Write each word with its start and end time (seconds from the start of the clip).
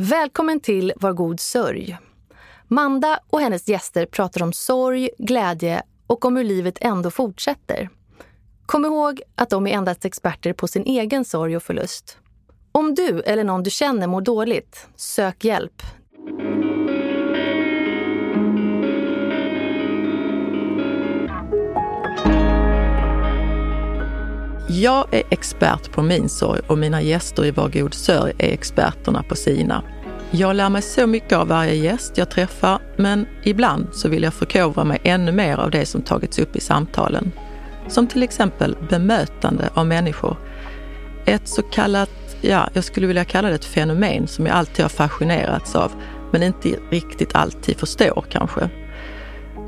Välkommen 0.00 0.60
till 0.60 0.92
Var 0.96 1.12
god 1.12 1.40
sörj. 1.40 1.98
Manda 2.68 3.20
och 3.30 3.40
hennes 3.40 3.68
gäster 3.68 4.06
pratar 4.06 4.42
om 4.42 4.52
sorg, 4.52 5.10
glädje 5.18 5.82
och 6.06 6.24
om 6.24 6.36
hur 6.36 6.44
livet 6.44 6.78
ändå 6.80 7.10
fortsätter. 7.10 7.88
Kom 8.66 8.84
ihåg 8.84 9.22
att 9.34 9.50
de 9.50 9.66
är 9.66 9.70
endast 9.70 10.04
experter 10.04 10.52
på 10.52 10.68
sin 10.68 10.84
egen 10.84 11.24
sorg 11.24 11.56
och 11.56 11.62
förlust. 11.62 12.18
Om 12.72 12.94
du 12.94 13.20
eller 13.20 13.44
någon 13.44 13.62
du 13.62 13.70
känner 13.70 14.06
mår 14.06 14.20
dåligt, 14.20 14.88
sök 14.96 15.44
hjälp. 15.44 15.82
Jag 24.82 25.14
är 25.14 25.22
expert 25.30 25.92
på 25.92 26.02
min 26.02 26.28
sorg 26.28 26.60
och 26.66 26.78
mina 26.78 27.02
gäster 27.02 27.44
i 27.44 27.50
Var 27.50 27.68
god 27.68 27.94
sörj 27.94 28.32
är 28.38 28.52
experterna 28.52 29.22
på 29.22 29.34
sina. 29.36 29.82
Jag 30.30 30.56
lär 30.56 30.68
mig 30.68 30.82
så 30.82 31.06
mycket 31.06 31.32
av 31.32 31.48
varje 31.48 31.74
gäst 31.74 32.18
jag 32.18 32.30
träffar, 32.30 32.78
men 32.96 33.26
ibland 33.42 33.88
så 33.92 34.08
vill 34.08 34.22
jag 34.22 34.34
förkovra 34.34 34.84
mig 34.84 34.98
ännu 35.04 35.32
mer 35.32 35.56
av 35.56 35.70
det 35.70 35.86
som 35.86 36.02
tagits 36.02 36.38
upp 36.38 36.56
i 36.56 36.60
samtalen. 36.60 37.32
Som 37.88 38.06
till 38.06 38.22
exempel 38.22 38.76
bemötande 38.90 39.68
av 39.74 39.86
människor. 39.86 40.36
Ett 41.26 41.48
så 41.48 41.62
kallat, 41.62 42.36
ja, 42.40 42.68
jag 42.72 42.84
skulle 42.84 43.06
vilja 43.06 43.24
kalla 43.24 43.48
det 43.48 43.54
ett 43.54 43.64
fenomen 43.64 44.26
som 44.26 44.46
jag 44.46 44.56
alltid 44.56 44.84
har 44.84 44.90
fascinerats 44.90 45.76
av, 45.76 45.92
men 46.32 46.42
inte 46.42 46.68
riktigt 46.90 47.34
alltid 47.34 47.76
förstår 47.76 48.24
kanske. 48.30 48.70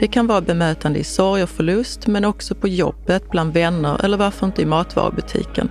Det 0.01 0.07
kan 0.07 0.27
vara 0.27 0.41
bemötande 0.41 0.99
i 0.99 1.05
sorg 1.05 1.43
och 1.43 1.49
förlust, 1.49 2.07
men 2.07 2.25
också 2.25 2.55
på 2.55 2.69
jobbet, 2.69 3.31
bland 3.31 3.53
vänner 3.53 4.05
eller 4.05 4.17
varför 4.17 4.47
inte 4.47 4.63
i 4.63 4.67
matvarubutiken. 4.67 5.71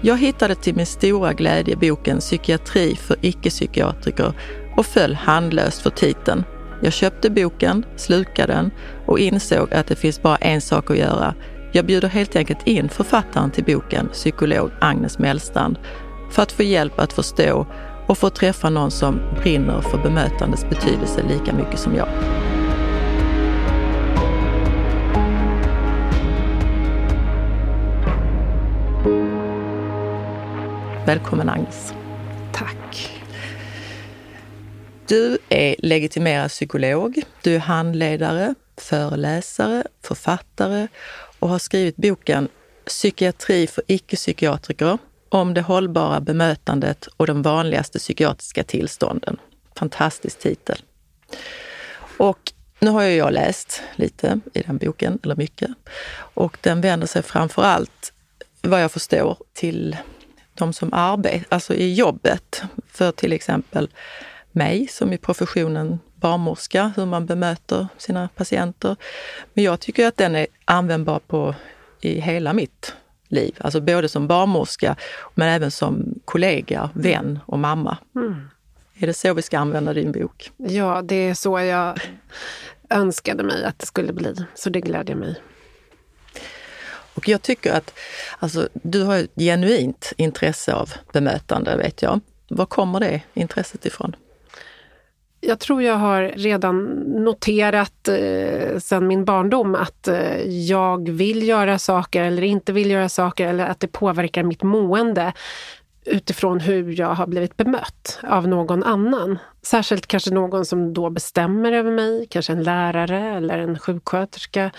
Jag 0.00 0.18
hittade 0.18 0.54
till 0.54 0.76
min 0.76 0.86
stora 0.86 1.32
glädje 1.32 1.76
boken 1.76 2.18
Psykiatri 2.18 2.96
för 2.96 3.16
icke-psykiatriker 3.20 4.32
och 4.76 4.86
föll 4.86 5.14
handlöst 5.14 5.82
för 5.82 5.90
titeln. 5.90 6.44
Jag 6.82 6.92
köpte 6.92 7.30
boken, 7.30 7.84
slukade 7.96 8.52
den 8.52 8.70
och 9.06 9.18
insåg 9.18 9.74
att 9.74 9.86
det 9.86 9.96
finns 9.96 10.22
bara 10.22 10.36
en 10.36 10.60
sak 10.60 10.90
att 10.90 10.98
göra. 10.98 11.34
Jag 11.72 11.86
bjuder 11.86 12.08
helt 12.08 12.36
enkelt 12.36 12.66
in 12.66 12.88
författaren 12.88 13.50
till 13.50 13.64
boken, 13.64 14.08
psykolog 14.12 14.70
Agnes 14.80 15.18
Mellstrand, 15.18 15.78
för 16.30 16.42
att 16.42 16.52
få 16.52 16.62
hjälp 16.62 16.98
att 16.98 17.12
förstå 17.12 17.66
och 18.06 18.18
få 18.18 18.30
träffa 18.30 18.70
någon 18.70 18.90
som 18.90 19.20
brinner 19.42 19.80
för 19.80 19.98
bemötandets 19.98 20.68
betydelse 20.70 21.22
lika 21.28 21.52
mycket 21.52 21.78
som 21.78 21.94
jag. 21.94 22.08
Välkommen 31.06 31.48
Agnes. 31.48 31.92
Tack. 32.52 33.10
Du 35.06 35.38
är 35.48 35.76
legitimerad 35.78 36.50
psykolog, 36.50 37.22
du 37.42 37.54
är 37.54 37.58
handledare, 37.58 38.54
föreläsare, 38.76 39.84
författare 40.02 40.88
och 41.38 41.48
har 41.48 41.58
skrivit 41.58 41.96
boken 41.96 42.48
Psykiatri 42.86 43.66
för 43.66 43.84
icke-psykiatriker 43.86 44.98
om 45.28 45.54
det 45.54 45.60
hållbara 45.60 46.20
bemötandet 46.20 47.06
och 47.16 47.26
de 47.26 47.42
vanligaste 47.42 47.98
psykiatriska 47.98 48.64
tillstånden. 48.64 49.36
Fantastisk 49.76 50.38
titel. 50.38 50.82
Och 52.16 52.52
nu 52.78 52.90
har 52.90 53.02
ju 53.02 53.14
jag 53.14 53.32
läst 53.32 53.82
lite 53.96 54.40
i 54.54 54.62
den 54.62 54.78
boken, 54.78 55.18
eller 55.22 55.36
mycket, 55.36 55.70
och 56.14 56.58
den 56.60 56.80
vänder 56.80 57.06
sig 57.06 57.22
framför 57.22 57.62
allt, 57.62 58.12
vad 58.62 58.82
jag 58.82 58.92
förstår, 58.92 59.36
till 59.52 59.96
de 60.54 60.72
som 60.72 60.92
arbetar, 60.92 61.46
alltså 61.48 61.74
i 61.74 61.94
jobbet, 61.94 62.62
för 62.86 63.12
till 63.12 63.32
exempel 63.32 63.88
mig 64.52 64.86
som 64.88 65.12
i 65.12 65.18
professionen 65.18 65.98
barnmorska, 66.14 66.92
hur 66.96 67.06
man 67.06 67.26
bemöter 67.26 67.86
sina 67.98 68.28
patienter. 68.28 68.96
Men 69.54 69.64
jag 69.64 69.80
tycker 69.80 70.06
att 70.06 70.16
den 70.16 70.36
är 70.36 70.46
användbar 70.64 71.18
på, 71.18 71.54
i 72.00 72.20
hela 72.20 72.52
mitt 72.52 72.94
liv, 73.28 73.56
alltså 73.60 73.80
både 73.80 74.08
som 74.08 74.26
barnmorska 74.26 74.96
men 75.34 75.48
även 75.48 75.70
som 75.70 76.14
kollega, 76.24 76.90
vän 76.94 77.38
och 77.46 77.58
mamma. 77.58 77.96
Mm. 78.14 78.48
Är 78.98 79.06
det 79.06 79.14
så 79.14 79.34
vi 79.34 79.42
ska 79.42 79.58
använda 79.58 79.92
din 79.92 80.12
bok? 80.12 80.50
Ja, 80.56 81.02
det 81.02 81.14
är 81.14 81.34
så 81.34 81.60
jag 81.60 82.00
önskade 82.90 83.42
mig 83.42 83.64
att 83.64 83.78
det 83.78 83.86
skulle 83.86 84.12
bli, 84.12 84.34
så 84.54 84.70
det 84.70 84.80
glädjer 84.80 85.16
mig. 85.16 85.40
Och 87.22 87.28
jag 87.28 87.42
tycker 87.42 87.72
att 87.72 87.94
alltså, 88.38 88.68
du 88.72 89.02
har 89.02 89.16
ett 89.16 89.30
genuint 89.36 90.12
intresse 90.16 90.74
av 90.74 90.90
bemötande, 91.12 91.76
vet 91.76 92.02
jag. 92.02 92.20
Var 92.48 92.66
kommer 92.66 93.00
det 93.00 93.20
intresset 93.34 93.86
ifrån? 93.86 94.16
Jag 95.40 95.58
tror 95.58 95.82
jag 95.82 95.94
har 95.94 96.22
redan 96.22 96.84
noterat 97.24 98.08
eh, 98.08 98.78
sedan 98.78 99.06
min 99.06 99.24
barndom 99.24 99.74
att 99.74 100.08
eh, 100.08 100.42
jag 100.46 101.08
vill 101.08 101.48
göra 101.48 101.78
saker 101.78 102.22
eller 102.22 102.42
inte 102.42 102.72
vill 102.72 102.90
göra 102.90 103.08
saker 103.08 103.46
eller 103.46 103.66
att 103.66 103.80
det 103.80 103.88
påverkar 103.88 104.42
mitt 104.42 104.62
mående 104.62 105.32
utifrån 106.04 106.60
hur 106.60 107.00
jag 107.00 107.14
har 107.14 107.26
blivit 107.26 107.56
bemött 107.56 108.18
av 108.22 108.48
någon 108.48 108.82
annan. 108.82 109.38
Särskilt 109.62 110.06
kanske 110.06 110.30
någon 110.30 110.64
som 110.64 110.94
då 110.94 111.10
bestämmer 111.10 111.72
över 111.72 111.90
mig, 111.90 112.26
kanske 112.30 112.52
en 112.52 112.62
lärare 112.62 113.36
eller 113.36 113.58
en 113.58 113.78
sjuksköterska 113.78 114.70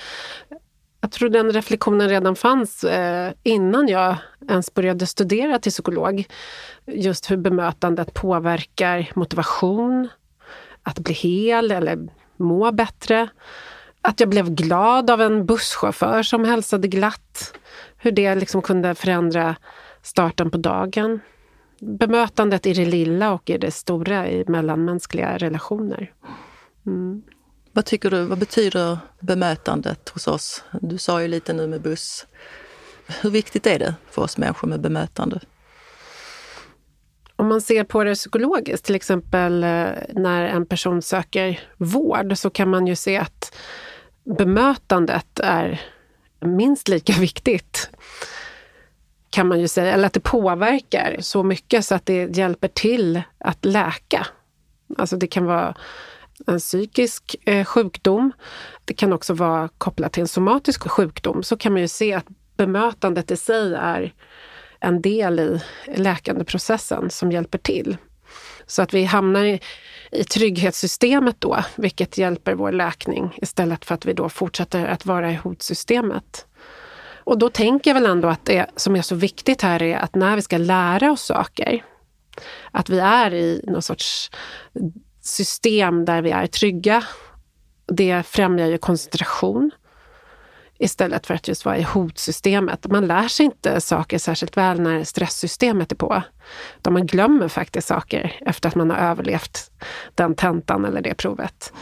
jag 1.03 1.11
tror 1.11 1.29
den 1.29 1.51
reflektionen 1.51 2.09
redan 2.09 2.35
fanns 2.35 2.83
eh, 2.83 3.33
innan 3.43 3.87
jag 3.87 4.15
ens 4.49 4.73
började 4.73 5.07
studera 5.07 5.59
till 5.59 5.71
psykolog. 5.71 6.27
Just 6.85 7.31
hur 7.31 7.37
bemötandet 7.37 8.13
påverkar 8.13 9.11
motivation, 9.15 10.07
att 10.83 10.99
bli 10.99 11.13
hel 11.13 11.71
eller 11.71 12.07
må 12.37 12.71
bättre. 12.71 13.29
Att 14.01 14.19
jag 14.19 14.29
blev 14.29 14.49
glad 14.49 15.09
av 15.09 15.21
en 15.21 15.45
busschaufför 15.45 16.23
som 16.23 16.45
hälsade 16.45 16.87
glatt. 16.87 17.53
Hur 17.97 18.11
det 18.11 18.35
liksom 18.35 18.61
kunde 18.61 18.95
förändra 18.95 19.55
starten 20.01 20.51
på 20.51 20.57
dagen. 20.57 21.19
Bemötandet 21.79 22.65
i 22.65 22.73
det 22.73 22.85
lilla 22.85 23.33
och 23.33 23.49
i 23.49 23.57
det 23.57 23.71
stora 23.71 24.29
i 24.29 24.43
mellanmänskliga 24.47 25.37
relationer. 25.37 26.13
Mm. 26.85 27.23
Vad 27.75 27.85
tycker 27.85 28.09
du, 28.09 28.25
vad 28.25 28.37
betyder 28.37 28.97
bemötandet 29.19 30.09
hos 30.09 30.27
oss? 30.27 30.63
Du 30.81 30.97
sa 30.97 31.21
ju 31.21 31.27
lite 31.27 31.53
nu 31.53 31.67
med 31.67 31.81
buss. 31.81 32.25
Hur 33.21 33.29
viktigt 33.29 33.67
är 33.67 33.79
det 33.79 33.95
för 34.09 34.21
oss 34.21 34.37
människor 34.37 34.67
med 34.67 34.81
bemötande? 34.81 35.39
Om 37.35 37.47
man 37.47 37.61
ser 37.61 37.83
på 37.83 38.03
det 38.03 38.15
psykologiskt, 38.15 38.85
till 38.85 38.95
exempel 38.95 39.63
eh, 39.63 39.89
när 40.09 40.43
en 40.43 40.65
person 40.65 41.01
söker 41.01 41.59
vård, 41.77 42.37
så 42.37 42.49
kan 42.49 42.69
man 42.69 42.87
ju 42.87 42.95
se 42.95 43.17
att 43.17 43.55
bemötandet 44.37 45.39
är 45.39 45.81
minst 46.39 46.87
lika 46.87 47.13
viktigt. 47.13 47.89
Kan 49.29 49.47
man 49.47 49.59
ju 49.59 49.67
säga, 49.67 49.93
eller 49.93 50.07
att 50.07 50.13
det 50.13 50.19
påverkar 50.19 51.17
så 51.19 51.43
mycket 51.43 51.85
så 51.85 51.95
att 51.95 52.05
det 52.05 52.37
hjälper 52.37 52.67
till 52.67 53.21
att 53.37 53.65
läka. 53.65 54.27
Alltså 54.97 55.17
det 55.17 55.27
kan 55.27 55.45
vara 55.45 55.75
en 56.47 56.59
psykisk 56.59 57.35
eh, 57.45 57.65
sjukdom. 57.65 58.31
Det 58.85 58.93
kan 58.93 59.13
också 59.13 59.33
vara 59.33 59.69
kopplat 59.77 60.13
till 60.13 60.21
en 60.21 60.27
somatisk 60.27 60.89
sjukdom. 60.89 61.43
Så 61.43 61.57
kan 61.57 61.71
man 61.71 61.81
ju 61.81 61.87
se 61.87 62.13
att 62.13 62.25
bemötandet 62.57 63.31
i 63.31 63.37
sig 63.37 63.73
är 63.73 64.13
en 64.79 65.01
del 65.01 65.39
i 65.39 65.61
läkandeprocessen 65.95 67.09
som 67.09 67.31
hjälper 67.31 67.57
till. 67.57 67.97
Så 68.65 68.81
att 68.81 68.93
vi 68.93 69.03
hamnar 69.03 69.43
i, 69.43 69.59
i 70.11 70.23
trygghetssystemet 70.23 71.35
då, 71.39 71.63
vilket 71.75 72.17
hjälper 72.17 72.53
vår 72.53 72.71
läkning 72.71 73.37
istället 73.41 73.85
för 73.85 73.95
att 73.95 74.05
vi 74.05 74.13
då 74.13 74.29
fortsätter 74.29 74.85
att 74.85 75.05
vara 75.05 75.31
i 75.31 75.35
hotsystemet. 75.35 76.45
Och 77.25 77.37
då 77.37 77.49
tänker 77.49 77.89
jag 77.91 77.95
väl 77.95 78.11
ändå 78.11 78.27
att 78.27 78.45
det 78.45 78.65
som 78.75 78.95
är 78.95 79.01
så 79.01 79.15
viktigt 79.15 79.61
här 79.61 79.81
är 79.81 79.97
att 79.97 80.15
när 80.15 80.35
vi 80.35 80.41
ska 80.41 80.57
lära 80.57 81.11
oss 81.11 81.21
saker, 81.21 81.83
att 82.71 82.89
vi 82.89 82.99
är 82.99 83.33
i 83.33 83.61
någon 83.67 83.81
sorts 83.81 84.31
system 85.23 86.05
där 86.05 86.21
vi 86.21 86.31
är 86.31 86.47
trygga. 86.47 87.03
Det 87.87 88.23
främjar 88.23 88.67
ju 88.67 88.77
koncentration 88.77 89.71
istället 90.77 91.27
för 91.27 91.33
att 91.33 91.47
just 91.47 91.65
vara 91.65 91.77
i 91.77 91.81
hotsystemet. 91.81 92.87
Man 92.87 93.07
lär 93.07 93.27
sig 93.27 93.45
inte 93.45 93.81
saker 93.81 94.17
särskilt 94.17 94.57
väl 94.57 94.81
när 94.81 95.03
stresssystemet 95.03 95.91
är 95.91 95.95
på. 95.95 96.21
Utan 96.77 96.93
man 96.93 97.05
glömmer 97.05 97.47
faktiskt 97.47 97.87
saker 97.87 98.35
efter 98.41 98.69
att 98.69 98.75
man 98.75 98.89
har 98.89 98.97
överlevt 98.97 99.71
den 100.15 100.35
tentan 100.35 100.85
eller 100.85 101.01
det 101.01 101.13
provet. 101.13 101.73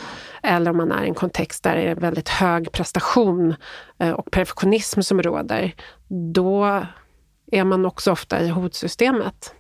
Eller 0.44 0.72
om 0.72 0.78
man 0.78 0.92
är 0.92 1.04
i 1.04 1.08
en 1.08 1.14
kontext 1.14 1.64
där 1.64 1.76
det 1.76 1.82
är 1.82 1.96
väldigt 1.96 2.30
hög 2.30 2.72
prestation 2.72 3.56
eh, 4.00 4.12
och 4.12 4.32
perfektionism 4.32 5.02
som 5.02 5.22
råder. 5.22 5.76
Då 6.34 6.86
är 7.52 7.64
man 7.64 7.86
också 7.86 8.12
ofta 8.12 8.42
i 8.42 8.50
hotsystemet. 8.50 9.54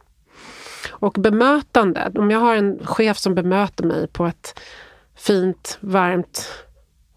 Och 0.90 1.14
bemötande, 1.14 2.12
om 2.16 2.32
jag 2.32 2.40
har 2.40 2.56
en 2.56 2.86
chef 2.86 3.18
som 3.18 3.36
bemöter 3.36 3.84
mig 3.84 4.08
på 4.08 4.26
ett 4.26 4.60
fint, 5.16 5.78
varmt, 5.82 6.48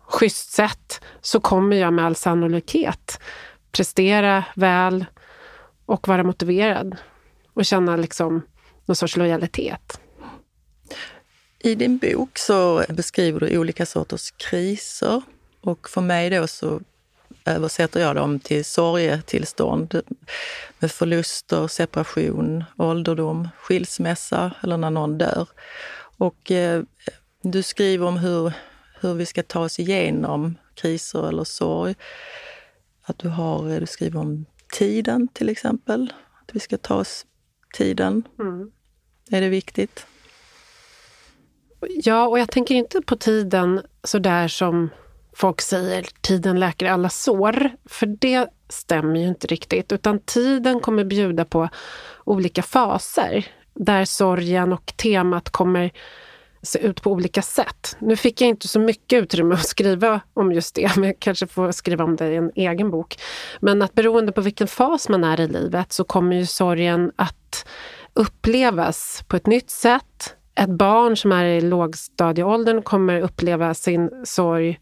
schysst 0.00 0.52
sätt 0.52 1.00
så 1.20 1.40
kommer 1.40 1.76
jag 1.76 1.93
med 1.93 2.05
all 2.05 2.16
sannolikhet 2.16 3.19
prestera 3.75 4.44
väl 4.56 5.05
och 5.87 6.08
vara 6.08 6.25
motiverad 6.25 6.96
och 7.52 7.64
känna 7.64 7.96
liksom 7.96 8.43
någon 8.84 8.96
sorts 8.96 9.16
lojalitet. 9.16 10.00
I 11.58 11.75
din 11.75 11.99
bok 11.99 12.38
så 12.38 12.84
beskriver 12.88 13.40
du 13.40 13.58
olika 13.58 13.87
sorters 13.87 14.31
kriser 14.31 15.22
och 15.61 15.88
för 15.88 16.00
mig 16.00 16.31
då 16.31 16.46
så 16.46 16.81
översätter 17.44 18.00
jag 18.00 18.17
dem 18.17 18.41
till 18.41 18.64
sorgetillstånd 18.64 20.02
med 20.79 20.91
förluster, 20.91 21.67
separation, 21.67 22.64
ålderdom, 22.76 23.49
skilsmässa 23.58 24.52
eller 24.62 24.76
när 24.76 24.91
någon 24.91 25.19
dör. 25.19 25.49
Och 26.17 26.50
eh, 26.50 26.82
du 27.43 27.62
skriver 27.62 28.06
om 28.06 28.17
hur, 28.17 28.52
hur 29.00 29.14
vi 29.14 29.26
ska 29.26 29.43
ta 29.43 29.61
oss 29.61 29.79
igenom 29.79 30.55
kriser 30.75 31.29
eller 31.29 31.44
sorg. 31.44 31.94
Att 33.02 33.19
du, 33.19 33.29
har, 33.29 33.81
du 33.81 33.87
skriver 33.87 34.20
om 34.20 34.47
tiden 34.73 35.29
till 35.29 35.49
exempel. 35.49 36.12
Att 36.43 36.56
vi 36.56 36.61
ska 36.61 36.79
ta 36.79 36.94
oss 36.94 37.26
tiden. 37.75 38.23
Mm. 38.38 38.70
Är 39.31 39.40
det 39.40 39.49
viktigt? 39.49 40.06
Ja, 41.81 42.26
och 42.26 42.38
jag 42.38 42.50
tänker 42.50 42.75
inte 42.75 43.02
på 43.02 43.17
tiden 43.17 43.82
så 44.05 44.19
där 44.19 44.49
som 44.49 44.90
folk 45.36 45.60
säger, 45.60 46.06
tiden 46.20 46.60
läker 46.60 46.86
alla 46.86 47.08
sår. 47.08 47.70
För 47.84 48.06
det 48.06 48.48
stämmer 48.69 49.20
ju 49.20 49.26
inte 49.26 49.46
riktigt. 49.46 49.92
Utan 49.92 50.19
tiden 50.19 50.81
kommer 50.81 51.04
bjuda 51.04 51.44
på 51.44 51.69
olika 52.25 52.62
faser 52.62 53.46
där 53.75 54.04
sorgen 54.04 54.72
och 54.72 54.92
temat 54.96 55.50
kommer 55.50 55.92
se 56.62 56.78
ut 56.78 57.02
på 57.02 57.10
olika 57.10 57.42
sätt. 57.42 57.96
Nu 57.98 58.16
fick 58.16 58.40
jag 58.40 58.48
inte 58.48 58.69
så 58.69 58.81
mycket 58.81 59.22
utrymme 59.22 59.54
att 59.54 59.66
skriva 59.66 60.20
om 60.34 60.52
just 60.52 60.75
det, 60.75 60.96
men 60.96 61.04
jag 61.04 61.19
kanske 61.19 61.46
får 61.46 61.72
skriva 61.72 62.04
om 62.04 62.16
det 62.16 62.32
i 62.32 62.37
en 62.37 62.50
egen 62.54 62.90
bok. 62.90 63.16
Men 63.60 63.82
att 63.82 63.94
beroende 63.94 64.32
på 64.32 64.40
vilken 64.40 64.66
fas 64.66 65.08
man 65.08 65.25
är 65.25 65.40
i 65.40 65.48
livet 65.48 65.92
så 65.92 66.04
kommer 66.04 66.37
ju 66.37 66.46
sorgen 66.46 67.12
att 67.16 67.66
upplevas 68.14 69.25
på 69.28 69.37
ett 69.37 69.46
nytt 69.46 69.70
sätt. 69.70 70.37
Ett 70.54 70.70
barn 70.70 71.16
som 71.16 71.32
är 71.32 71.44
i 71.44 71.60
lågstadieåldern 71.60 72.82
kommer 72.82 73.20
uppleva 73.20 73.75
sin 73.75 74.10
sorg 74.25 74.80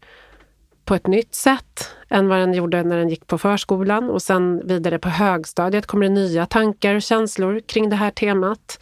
på 0.85 0.95
ett 0.95 1.07
nytt 1.07 1.35
sätt 1.35 1.89
än 2.09 2.27
vad 2.27 2.39
den 2.39 2.53
gjorde 2.53 2.83
när 2.83 2.97
den 2.97 3.09
gick 3.09 3.27
på 3.27 3.37
förskolan. 3.37 4.09
Och 4.09 4.21
sen 4.21 4.67
vidare 4.67 4.99
på 4.99 5.09
högstadiet 5.09 5.85
kommer 5.85 6.03
det 6.05 6.13
nya 6.13 6.45
tankar 6.45 6.95
och 6.95 7.01
känslor 7.01 7.59
kring 7.59 7.89
det 7.89 7.95
här 7.95 8.11
temat. 8.11 8.79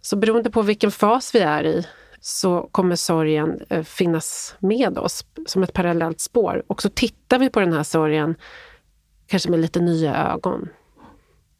Så 0.00 0.16
beroende 0.16 0.50
på 0.50 0.62
vilken 0.62 0.90
fas 0.90 1.34
vi 1.34 1.38
är 1.38 1.64
i 1.64 1.86
så 2.20 2.68
kommer 2.72 2.96
sorgen 2.96 3.60
eh, 3.68 3.82
finnas 3.82 4.54
med 4.58 4.98
oss 4.98 5.24
som 5.46 5.62
ett 5.62 5.72
parallellt 5.72 6.20
spår. 6.20 6.62
Och 6.66 6.82
så 6.82 6.88
tittar 6.88 7.38
vi 7.38 7.50
på 7.50 7.60
den 7.60 7.72
här 7.72 7.82
sorgen 7.82 8.34
kanske 9.26 9.50
med 9.50 9.60
lite 9.60 9.80
nya 9.80 10.32
ögon. 10.32 10.68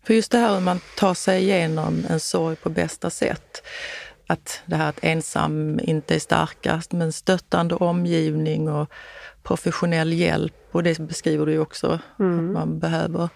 För 0.07 0.15
just 0.15 0.33
det 0.33 0.39
här 0.39 0.55
hur 0.55 0.61
man 0.61 0.81
tar 0.97 1.15
sig 1.15 1.43
igenom 1.43 2.07
en 2.09 2.21
sorg 2.21 2.57
på 2.57 2.69
bästa 2.69 3.11
sätt. 3.11 3.63
Att 4.27 4.63
det 4.67 4.77
här 4.77 4.89
att 4.89 4.99
ensam 5.03 5.81
inte 5.83 6.15
är 6.15 6.19
starkast, 6.19 6.93
men 6.93 7.13
stöttande 7.13 7.75
omgivning 7.75 8.69
och 8.69 8.91
professionell 9.45 10.13
hjälp. 10.13 10.55
Och 10.73 10.83
det 10.83 10.99
beskriver 10.99 11.47
du 11.47 11.53
ju 11.53 11.59
också 11.59 11.99
mm. 12.19 12.39
att 12.39 12.55
man 12.55 12.79
behöver. 12.79 13.29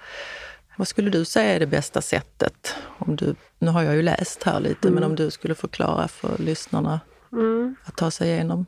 Vad 0.77 0.89
skulle 0.89 1.11
du 1.11 1.25
säga 1.25 1.55
är 1.55 1.61
det 1.61 1.67
bästa 1.67 2.03
sättet? 2.03 2.75
Om 2.99 3.17
du, 3.17 3.35
nu 3.59 3.71
har 3.71 3.83
jag 3.83 3.97
ju 3.97 4.03
läst 4.03 4.43
här 4.43 4.61
lite, 4.61 4.89
mm. 4.89 4.95
men 4.95 5.11
om 5.11 5.17
du 5.17 5.31
skulle 5.31 5.55
förklara 5.55 6.09
för 6.09 6.39
lyssnarna 6.39 7.01
mm. 7.33 7.77
att 7.85 7.97
ta 7.97 8.11
sig 8.11 8.29
igenom? 8.29 8.67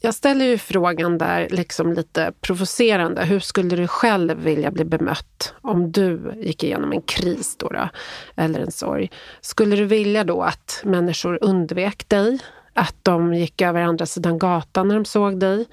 Jag 0.00 0.14
ställer 0.14 0.44
ju 0.44 0.58
frågan 0.58 1.18
där 1.18 1.48
liksom 1.50 1.92
lite 1.92 2.32
provocerande. 2.40 3.24
Hur 3.24 3.40
skulle 3.40 3.76
du 3.76 3.86
själv 3.86 4.38
vilja 4.38 4.70
bli 4.70 4.84
bemött 4.84 5.54
om 5.60 5.92
du 5.92 6.32
gick 6.36 6.64
igenom 6.64 6.92
en 6.92 7.02
kris 7.02 7.56
då, 7.56 7.68
då 7.68 7.88
eller 8.36 8.60
en 8.60 8.72
sorg? 8.72 9.10
Skulle 9.40 9.76
du 9.76 9.84
vilja 9.84 10.24
då 10.24 10.42
att 10.42 10.80
människor 10.84 11.38
undvek 11.40 12.08
dig? 12.08 12.38
Att 12.74 12.96
de 13.02 13.34
gick 13.34 13.62
över 13.62 13.82
andra 13.82 14.06
sidan 14.06 14.38
gatan 14.38 14.88
när 14.88 14.94
de 14.94 15.04
såg 15.04 15.40
dig? 15.40 15.66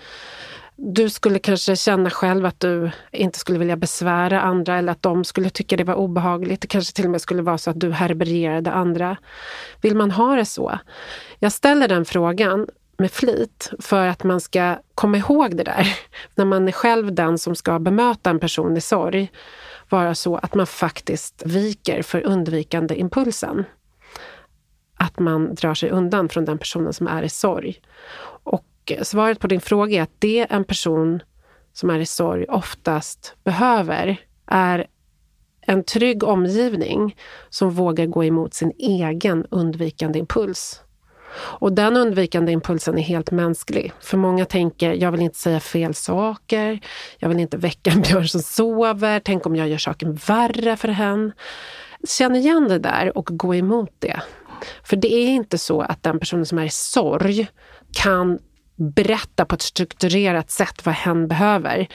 Du 0.75 1.09
skulle 1.09 1.39
kanske 1.39 1.75
känna 1.75 2.09
själv 2.09 2.45
att 2.45 2.59
du 2.59 2.91
inte 3.11 3.39
skulle 3.39 3.59
vilja 3.59 3.75
besvära 3.75 4.41
andra 4.41 4.77
eller 4.77 4.91
att 4.91 5.01
de 5.01 5.23
skulle 5.23 5.49
tycka 5.49 5.77
det 5.77 5.83
var 5.83 5.95
obehagligt. 5.95 6.61
Det 6.61 6.67
kanske 6.67 6.95
till 6.95 7.05
och 7.05 7.11
med 7.11 7.21
skulle 7.21 7.41
vara 7.41 7.57
så 7.57 7.69
att 7.69 7.79
du 7.79 7.91
härbärgerade 7.91 8.71
andra. 8.71 9.17
Vill 9.81 9.95
man 9.95 10.11
ha 10.11 10.35
det 10.35 10.45
så? 10.45 10.79
Jag 11.39 11.51
ställer 11.51 11.87
den 11.87 12.05
frågan 12.05 12.67
med 12.97 13.11
flit 13.11 13.71
för 13.79 14.07
att 14.07 14.23
man 14.23 14.41
ska 14.41 14.75
komma 14.95 15.17
ihåg 15.17 15.57
det 15.57 15.63
där. 15.63 15.97
När 16.35 16.45
man 16.45 16.67
är 16.67 16.71
själv 16.71 17.15
den 17.15 17.37
som 17.37 17.55
ska 17.55 17.79
bemöta 17.79 18.29
en 18.29 18.39
person 18.39 18.77
i 18.77 18.81
sorg, 18.81 19.31
vara 19.89 20.15
så 20.15 20.35
att 20.35 20.55
man 20.55 20.67
faktiskt 20.67 21.43
viker 21.45 22.01
för 22.01 22.25
undvikande 22.25 22.95
impulsen. 22.95 23.65
Att 25.01 25.19
man 25.19 25.55
drar 25.55 25.73
sig 25.73 25.89
undan 25.89 26.29
från 26.29 26.45
den 26.45 26.57
personen 26.57 26.93
som 26.93 27.07
är 27.07 27.23
i 27.23 27.29
sorg. 27.29 27.81
Och 28.43 28.91
svaret 29.01 29.39
på 29.39 29.47
din 29.47 29.61
fråga 29.61 29.97
är 29.97 30.01
att 30.01 30.15
det 30.19 30.47
en 30.49 30.63
person 30.63 31.23
som 31.73 31.89
är 31.89 31.99
i 31.99 32.05
sorg 32.05 32.45
oftast 32.45 33.35
behöver 33.43 34.17
är 34.45 34.87
en 35.61 35.83
trygg 35.83 36.23
omgivning 36.23 37.15
som 37.49 37.69
vågar 37.69 38.05
gå 38.05 38.23
emot 38.23 38.53
sin 38.53 38.71
egen 38.77 39.45
undvikande 39.49 40.19
impuls. 40.19 40.81
Och 41.35 41.73
den 41.73 41.97
undvikande 41.97 42.51
impulsen 42.51 42.97
är 42.97 43.01
helt 43.01 43.31
mänsklig. 43.31 43.93
För 43.99 44.17
många 44.17 44.45
tänker, 44.45 44.93
jag 44.93 45.11
vill 45.11 45.21
inte 45.21 45.37
säga 45.37 45.59
fel 45.59 45.93
saker, 45.93 46.79
jag 47.17 47.29
vill 47.29 47.39
inte 47.39 47.57
väcka 47.57 47.91
en 47.91 48.01
björn 48.01 48.27
som 48.27 48.41
sover, 48.41 49.19
tänk 49.19 49.45
om 49.45 49.55
jag 49.55 49.69
gör 49.69 49.77
saken 49.77 50.13
värre 50.13 50.77
för 50.77 50.87
henne. 50.87 51.31
Känn 52.07 52.35
igen 52.35 52.67
det 52.67 52.79
där 52.79 53.17
och 53.17 53.29
gå 53.31 53.55
emot 53.55 53.91
det. 53.99 54.21
För 54.83 54.95
det 54.95 55.13
är 55.13 55.27
inte 55.27 55.57
så 55.57 55.81
att 55.81 56.03
den 56.03 56.19
personen 56.19 56.45
som 56.45 56.57
är 56.57 56.65
i 56.65 56.69
sorg 56.69 57.47
kan 57.93 58.39
berätta 58.75 59.45
på 59.45 59.55
ett 59.55 59.61
strukturerat 59.61 60.51
sätt 60.51 60.85
vad 60.85 60.95
hen 60.95 61.27
behöver 61.27 61.87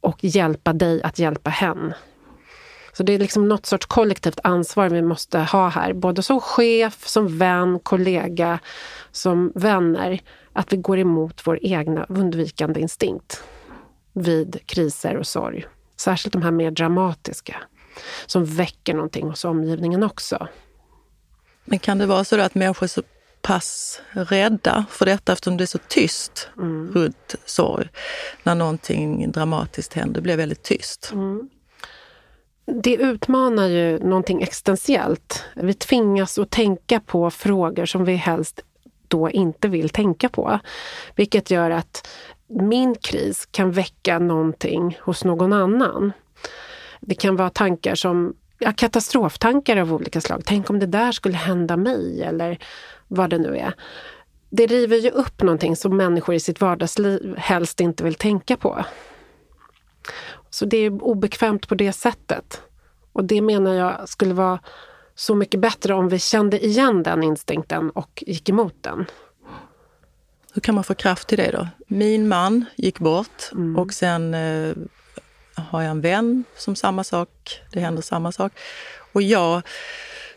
och 0.00 0.24
hjälpa 0.24 0.72
dig 0.72 1.02
att 1.02 1.18
hjälpa 1.18 1.50
hen. 1.50 1.94
Så 2.92 3.02
det 3.02 3.12
är 3.12 3.18
liksom 3.18 3.48
något 3.48 3.66
sorts 3.66 3.86
kollektivt 3.86 4.40
ansvar 4.44 4.88
vi 4.88 5.02
måste 5.02 5.38
ha 5.38 5.68
här, 5.68 5.92
både 5.92 6.22
som 6.22 6.40
chef, 6.40 7.06
som 7.06 7.38
vän, 7.38 7.80
kollega, 7.82 8.58
som 9.12 9.52
vänner. 9.54 10.20
Att 10.52 10.72
vi 10.72 10.76
går 10.76 10.98
emot 10.98 11.46
vår 11.46 11.58
egna 11.62 12.04
undvikande 12.08 12.80
instinkt 12.80 13.42
vid 14.12 14.60
kriser 14.66 15.16
och 15.16 15.26
sorg. 15.26 15.66
Särskilt 15.96 16.32
de 16.32 16.42
här 16.42 16.50
mer 16.50 16.70
dramatiska, 16.70 17.56
som 18.26 18.44
väcker 18.44 18.94
någonting 18.94 19.28
hos 19.28 19.44
omgivningen 19.44 20.02
också. 20.02 20.48
Men 21.70 21.78
kan 21.78 21.98
det 21.98 22.06
vara 22.06 22.24
så 22.24 22.40
att 22.40 22.54
människor 22.54 22.84
är 22.84 22.88
så 22.88 23.02
pass 23.42 24.00
rädda 24.10 24.86
för 24.90 25.06
detta 25.06 25.32
eftersom 25.32 25.56
det 25.56 25.64
är 25.64 25.66
så 25.66 25.78
tyst 25.88 26.48
mm. 26.56 26.92
runt 26.94 27.34
sorg? 27.44 27.88
När 28.42 28.54
någonting 28.54 29.30
dramatiskt 29.32 29.94
händer, 29.94 30.14
det 30.14 30.20
blir 30.20 30.36
väldigt 30.36 30.62
tyst. 30.62 31.10
Mm 31.12 31.48
det 32.72 32.94
utmanar 32.94 33.66
ju 33.66 33.98
någonting 33.98 34.42
existentiellt. 34.42 35.44
Vi 35.54 35.74
tvingas 35.74 36.38
att 36.38 36.50
tänka 36.50 37.00
på 37.00 37.30
frågor 37.30 37.86
som 37.86 38.04
vi 38.04 38.14
helst 38.14 38.60
då 39.08 39.30
inte 39.30 39.68
vill 39.68 39.88
tänka 39.88 40.28
på. 40.28 40.58
Vilket 41.16 41.50
gör 41.50 41.70
att 41.70 42.08
min 42.46 42.94
kris 42.94 43.48
kan 43.50 43.72
väcka 43.72 44.18
någonting 44.18 44.98
hos 45.00 45.24
någon 45.24 45.52
annan. 45.52 46.12
Det 47.00 47.14
kan 47.14 47.36
vara 47.36 47.50
tankar 47.50 47.94
som 47.94 48.34
ja, 48.58 48.72
katastroftankar 48.72 49.76
av 49.76 49.92
olika 49.94 50.20
slag. 50.20 50.42
Tänk 50.46 50.70
om 50.70 50.78
det 50.78 50.86
där 50.86 51.12
skulle 51.12 51.36
hända 51.36 51.76
mig 51.76 52.22
eller 52.22 52.58
vad 53.08 53.30
det 53.30 53.38
nu 53.38 53.56
är. 53.56 53.74
Det 54.50 54.66
river 54.66 54.96
ju 54.96 55.10
upp 55.10 55.42
någonting 55.42 55.76
som 55.76 55.96
människor 55.96 56.34
i 56.34 56.40
sitt 56.40 56.60
vardagsliv 56.60 57.34
helst 57.38 57.80
inte 57.80 58.04
vill 58.04 58.14
tänka 58.14 58.56
på. 58.56 58.84
Så 60.50 60.64
det 60.64 60.76
är 60.76 61.02
obekvämt 61.02 61.68
på 61.68 61.74
det 61.74 61.92
sättet. 61.92 62.62
Och 63.12 63.24
det 63.24 63.40
menar 63.40 63.74
jag 63.74 64.08
skulle 64.08 64.34
vara 64.34 64.60
så 65.14 65.34
mycket 65.34 65.60
bättre 65.60 65.94
om 65.94 66.08
vi 66.08 66.18
kände 66.18 66.64
igen 66.66 67.02
den 67.02 67.22
instinkten 67.22 67.90
och 67.90 68.24
gick 68.26 68.48
emot 68.48 68.74
den. 68.80 69.04
Hur 70.54 70.60
kan 70.60 70.74
man 70.74 70.84
få 70.84 70.94
kraft 70.94 71.28
till 71.28 71.38
det 71.38 71.50
då? 71.50 71.68
Min 71.86 72.28
man 72.28 72.64
gick 72.76 72.98
bort 72.98 73.52
mm. 73.52 73.76
och 73.76 73.92
sen 73.92 74.34
eh, 74.34 74.74
har 75.70 75.82
jag 75.82 75.90
en 75.90 76.00
vän 76.00 76.44
som 76.56 76.76
samma 76.76 77.04
sak, 77.04 77.60
det 77.72 77.80
händer 77.80 78.02
samma 78.02 78.32
sak. 78.32 78.52
Och 79.12 79.22
jag 79.22 79.62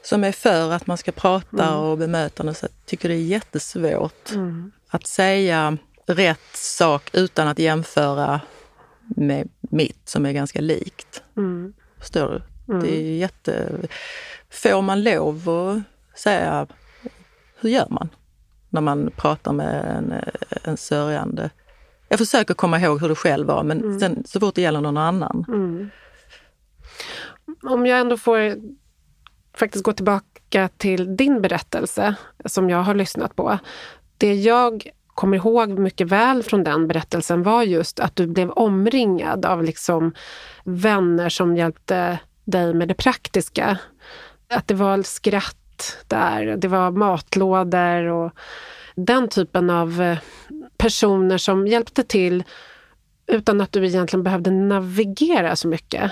som 0.01 0.23
är 0.23 0.31
för 0.31 0.71
att 0.71 0.87
man 0.87 0.97
ska 0.97 1.11
prata 1.11 1.67
mm. 1.67 1.79
och 1.79 1.97
bemöta 1.97 2.53
så 2.53 2.67
tycker 2.85 3.09
det 3.09 3.15
är 3.15 3.23
jättesvårt 3.23 4.31
mm. 4.31 4.71
att 4.89 5.07
säga 5.07 5.77
rätt 6.05 6.55
sak 6.55 7.09
utan 7.13 7.47
att 7.47 7.59
jämföra 7.59 8.41
med 9.05 9.49
mitt 9.59 10.09
som 10.09 10.25
är 10.25 10.31
ganska 10.31 10.61
likt. 10.61 11.23
Mm. 11.37 11.73
Förstår 11.99 12.27
du? 12.29 12.73
Mm. 12.73 12.83
Det 12.83 12.95
är 12.95 13.17
jätte... 13.17 13.71
Får 14.49 14.81
man 14.81 15.03
lov 15.03 15.49
att 15.49 16.19
säga, 16.19 16.67
hur 17.59 17.69
gör 17.69 17.87
man 17.89 18.09
när 18.69 18.81
man 18.81 19.11
pratar 19.15 19.53
med 19.53 19.85
en, 19.97 20.13
en 20.63 20.77
sörjande? 20.77 21.49
Jag 22.11 22.19
försöker 22.19 22.53
komma 22.53 22.79
ihåg 22.79 23.01
hur 23.01 23.09
det 23.09 23.15
själv 23.15 23.47
var, 23.47 23.63
men 23.63 23.81
mm. 23.81 23.99
sen, 23.99 24.23
så 24.25 24.39
fort 24.39 24.55
det 24.55 24.61
gäller 24.61 24.81
någon 24.81 24.97
annan. 24.97 25.45
Mm. 25.47 25.89
Om 27.63 27.85
jag 27.85 27.99
ändå 27.99 28.17
får 28.17 28.55
faktiskt 29.53 29.83
gå 29.83 29.93
tillbaka 29.93 30.69
till 30.77 31.15
din 31.15 31.41
berättelse 31.41 32.15
som 32.45 32.69
jag 32.69 32.83
har 32.83 32.93
lyssnat 32.95 33.35
på. 33.35 33.57
Det 34.17 34.33
jag 34.33 34.89
kommer 35.07 35.37
ihåg 35.37 35.69
mycket 35.69 36.07
väl 36.07 36.43
från 36.43 36.63
den 36.63 36.87
berättelsen 36.87 37.43
var 37.43 37.63
just 37.63 37.99
att 37.99 38.15
du 38.15 38.27
blev 38.27 38.49
omringad 38.49 39.45
av 39.45 39.63
liksom 39.63 40.13
vänner 40.63 41.29
som 41.29 41.57
hjälpte 41.57 42.19
dig 42.45 42.73
med 42.73 42.87
det 42.87 42.93
praktiska. 42.93 43.77
Att 44.49 44.67
det 44.67 44.73
var 44.73 45.01
skratt 45.01 45.97
där, 46.07 46.57
det 46.57 46.67
var 46.67 46.91
matlådor 46.91 48.05
och 48.05 48.31
den 48.95 49.27
typen 49.27 49.69
av 49.69 50.01
eh, 50.01 50.17
personer 50.81 51.37
som 51.37 51.67
hjälpte 51.67 52.03
till 52.03 52.43
utan 53.27 53.61
att 53.61 53.71
du 53.71 53.85
egentligen 53.85 54.23
behövde 54.23 54.51
navigera 54.51 55.55
så 55.55 55.67
mycket. 55.67 56.11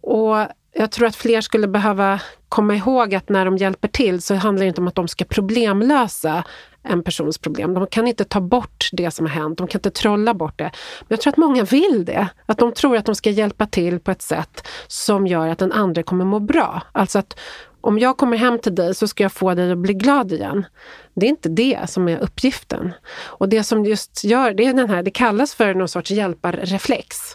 Och 0.00 0.36
jag 0.72 0.90
tror 0.90 1.06
att 1.06 1.16
fler 1.16 1.40
skulle 1.40 1.68
behöva 1.68 2.20
komma 2.48 2.74
ihåg 2.74 3.14
att 3.14 3.28
när 3.28 3.44
de 3.44 3.56
hjälper 3.56 3.88
till 3.88 4.22
så 4.22 4.34
handlar 4.34 4.64
det 4.64 4.68
inte 4.68 4.80
om 4.80 4.88
att 4.88 4.94
de 4.94 5.08
ska 5.08 5.24
problemlösa 5.24 6.44
en 6.82 7.02
persons 7.02 7.38
problem. 7.38 7.74
De 7.74 7.86
kan 7.86 8.08
inte 8.08 8.24
ta 8.24 8.40
bort 8.40 8.88
det 8.92 9.10
som 9.10 9.26
har 9.26 9.32
hänt, 9.32 9.58
de 9.58 9.66
kan 9.66 9.78
inte 9.78 9.90
trolla 9.90 10.34
bort 10.34 10.58
det. 10.58 10.70
Men 11.00 11.06
jag 11.08 11.20
tror 11.20 11.32
att 11.32 11.36
många 11.36 11.64
vill 11.64 12.04
det. 12.04 12.28
Att 12.46 12.58
de 12.58 12.72
tror 12.72 12.96
att 12.96 13.06
de 13.06 13.14
ska 13.14 13.30
hjälpa 13.30 13.66
till 13.66 14.00
på 14.00 14.10
ett 14.10 14.22
sätt 14.22 14.68
som 14.86 15.26
gör 15.26 15.48
att 15.48 15.58
den 15.58 15.72
andra 15.72 16.02
kommer 16.02 16.24
må 16.24 16.40
bra. 16.40 16.82
Alltså 16.92 17.18
att 17.18 17.38
om 17.80 17.98
jag 17.98 18.16
kommer 18.16 18.36
hem 18.36 18.58
till 18.58 18.74
dig 18.74 18.94
så 18.94 19.08
ska 19.08 19.24
jag 19.24 19.32
få 19.32 19.54
dig 19.54 19.72
att 19.72 19.78
bli 19.78 19.94
glad 19.94 20.32
igen. 20.32 20.66
Det 21.14 21.26
är 21.26 21.30
inte 21.30 21.48
det 21.48 21.90
som 21.90 22.08
är 22.08 22.18
uppgiften. 22.18 22.92
Och 23.24 23.48
det 23.48 23.64
som 23.64 23.84
just 23.84 24.24
gör, 24.24 24.54
det 24.54 24.64
är 24.64 24.74
den 24.74 24.90
här, 24.90 25.02
det 25.02 25.10
kallas 25.10 25.54
för 25.54 25.74
någon 25.74 25.88
sorts 25.88 26.10
hjälparreflex 26.10 27.34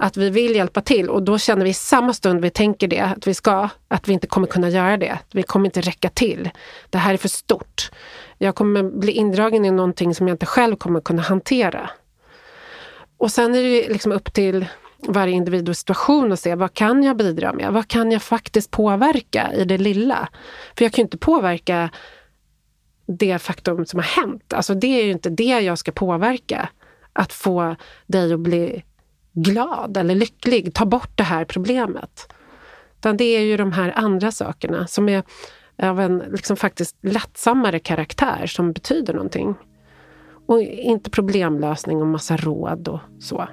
att 0.00 0.16
vi 0.16 0.30
vill 0.30 0.56
hjälpa 0.56 0.80
till 0.80 1.10
och 1.10 1.22
då 1.22 1.38
känner 1.38 1.64
vi 1.64 1.70
i 1.70 1.74
samma 1.74 2.12
stund 2.12 2.40
vi 2.40 2.50
tänker 2.50 2.88
det, 2.88 3.00
att 3.00 3.26
vi 3.26 3.34
ska, 3.34 3.68
att 3.88 4.08
vi 4.08 4.12
inte 4.12 4.26
kommer 4.26 4.46
kunna 4.46 4.68
göra 4.68 4.96
det. 4.96 5.18
Vi 5.32 5.42
kommer 5.42 5.66
inte 5.66 5.80
räcka 5.80 6.08
till. 6.08 6.50
Det 6.90 6.98
här 6.98 7.14
är 7.14 7.16
för 7.16 7.28
stort. 7.28 7.90
Jag 8.38 8.54
kommer 8.54 8.82
bli 8.82 9.12
indragen 9.12 9.64
i 9.64 9.70
någonting 9.70 10.14
som 10.14 10.28
jag 10.28 10.34
inte 10.34 10.46
själv 10.46 10.76
kommer 10.76 11.00
kunna 11.00 11.22
hantera. 11.22 11.90
Och 13.16 13.30
sen 13.30 13.54
är 13.54 13.62
det 13.62 13.88
liksom 13.88 14.12
upp 14.12 14.32
till 14.32 14.66
varje 15.06 15.34
individ 15.34 15.68
och 15.68 15.76
situation 15.76 16.32
och 16.32 16.38
se 16.38 16.54
vad 16.54 16.74
kan 16.74 17.02
jag 17.02 17.16
bidra 17.16 17.52
med? 17.52 17.72
Vad 17.72 17.88
kan 17.88 18.12
jag 18.12 18.22
faktiskt 18.22 18.70
påverka 18.70 19.52
i 19.52 19.64
det 19.64 19.78
lilla? 19.78 20.28
För 20.76 20.84
jag 20.84 20.92
kan 20.92 21.02
ju 21.02 21.06
inte 21.06 21.18
påverka 21.18 21.90
det 23.06 23.38
faktum 23.38 23.86
som 23.86 23.98
har 23.98 24.22
hänt. 24.22 24.52
Alltså 24.52 24.74
det 24.74 25.00
är 25.00 25.04
ju 25.04 25.10
inte 25.10 25.30
det 25.30 25.60
jag 25.60 25.78
ska 25.78 25.92
påverka. 25.92 26.68
Att 27.12 27.32
få 27.32 27.76
dig 28.06 28.32
att 28.32 28.40
bli 28.40 28.84
glad 29.32 29.96
eller 29.96 30.14
lycklig, 30.14 30.74
ta 30.74 30.84
bort 30.84 31.10
det 31.14 31.22
här 31.22 31.44
problemet. 31.44 32.32
Utan 32.98 33.16
det 33.16 33.24
är 33.24 33.40
ju 33.40 33.56
de 33.56 33.72
här 33.72 33.92
andra 33.96 34.32
sakerna 34.32 34.86
som 34.86 35.08
är 35.08 35.22
av 35.82 36.00
en 36.00 36.18
liksom 36.18 36.56
faktiskt 36.56 36.96
lättsammare 37.00 37.78
karaktär 37.78 38.46
som 38.46 38.72
betyder 38.72 39.14
någonting. 39.14 39.54
Och 40.46 40.60
inte 40.62 41.10
problemlösning 41.10 42.00
och 42.00 42.06
massa 42.06 42.36
råd 42.36 42.88
och 42.88 43.00
så. 43.20 43.48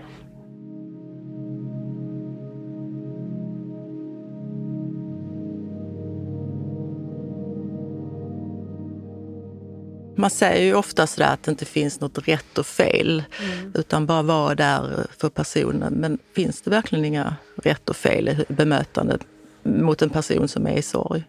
Man 10.15 10.29
säger 10.29 10.65
ju 10.65 10.75
ofta 10.75 11.07
sådär 11.07 11.33
att 11.33 11.43
det 11.43 11.51
inte 11.51 11.65
finns 11.65 12.01
något 12.01 12.27
rätt 12.27 12.57
och 12.57 12.65
fel, 12.65 13.23
mm. 13.39 13.71
utan 13.75 14.05
bara 14.05 14.21
vara 14.21 14.55
där 14.55 15.07
för 15.17 15.29
personen. 15.29 15.93
Men 15.93 16.17
finns 16.35 16.61
det 16.61 16.69
verkligen 16.69 17.05
inga 17.05 17.35
rätt 17.55 17.89
och 17.89 17.95
fel 17.95 18.29
i 18.29 18.45
bemötandet 18.47 19.21
mot 19.63 20.01
en 20.01 20.09
person 20.09 20.47
som 20.47 20.67
är 20.67 20.77
i 20.77 20.81
sorg? 20.81 21.23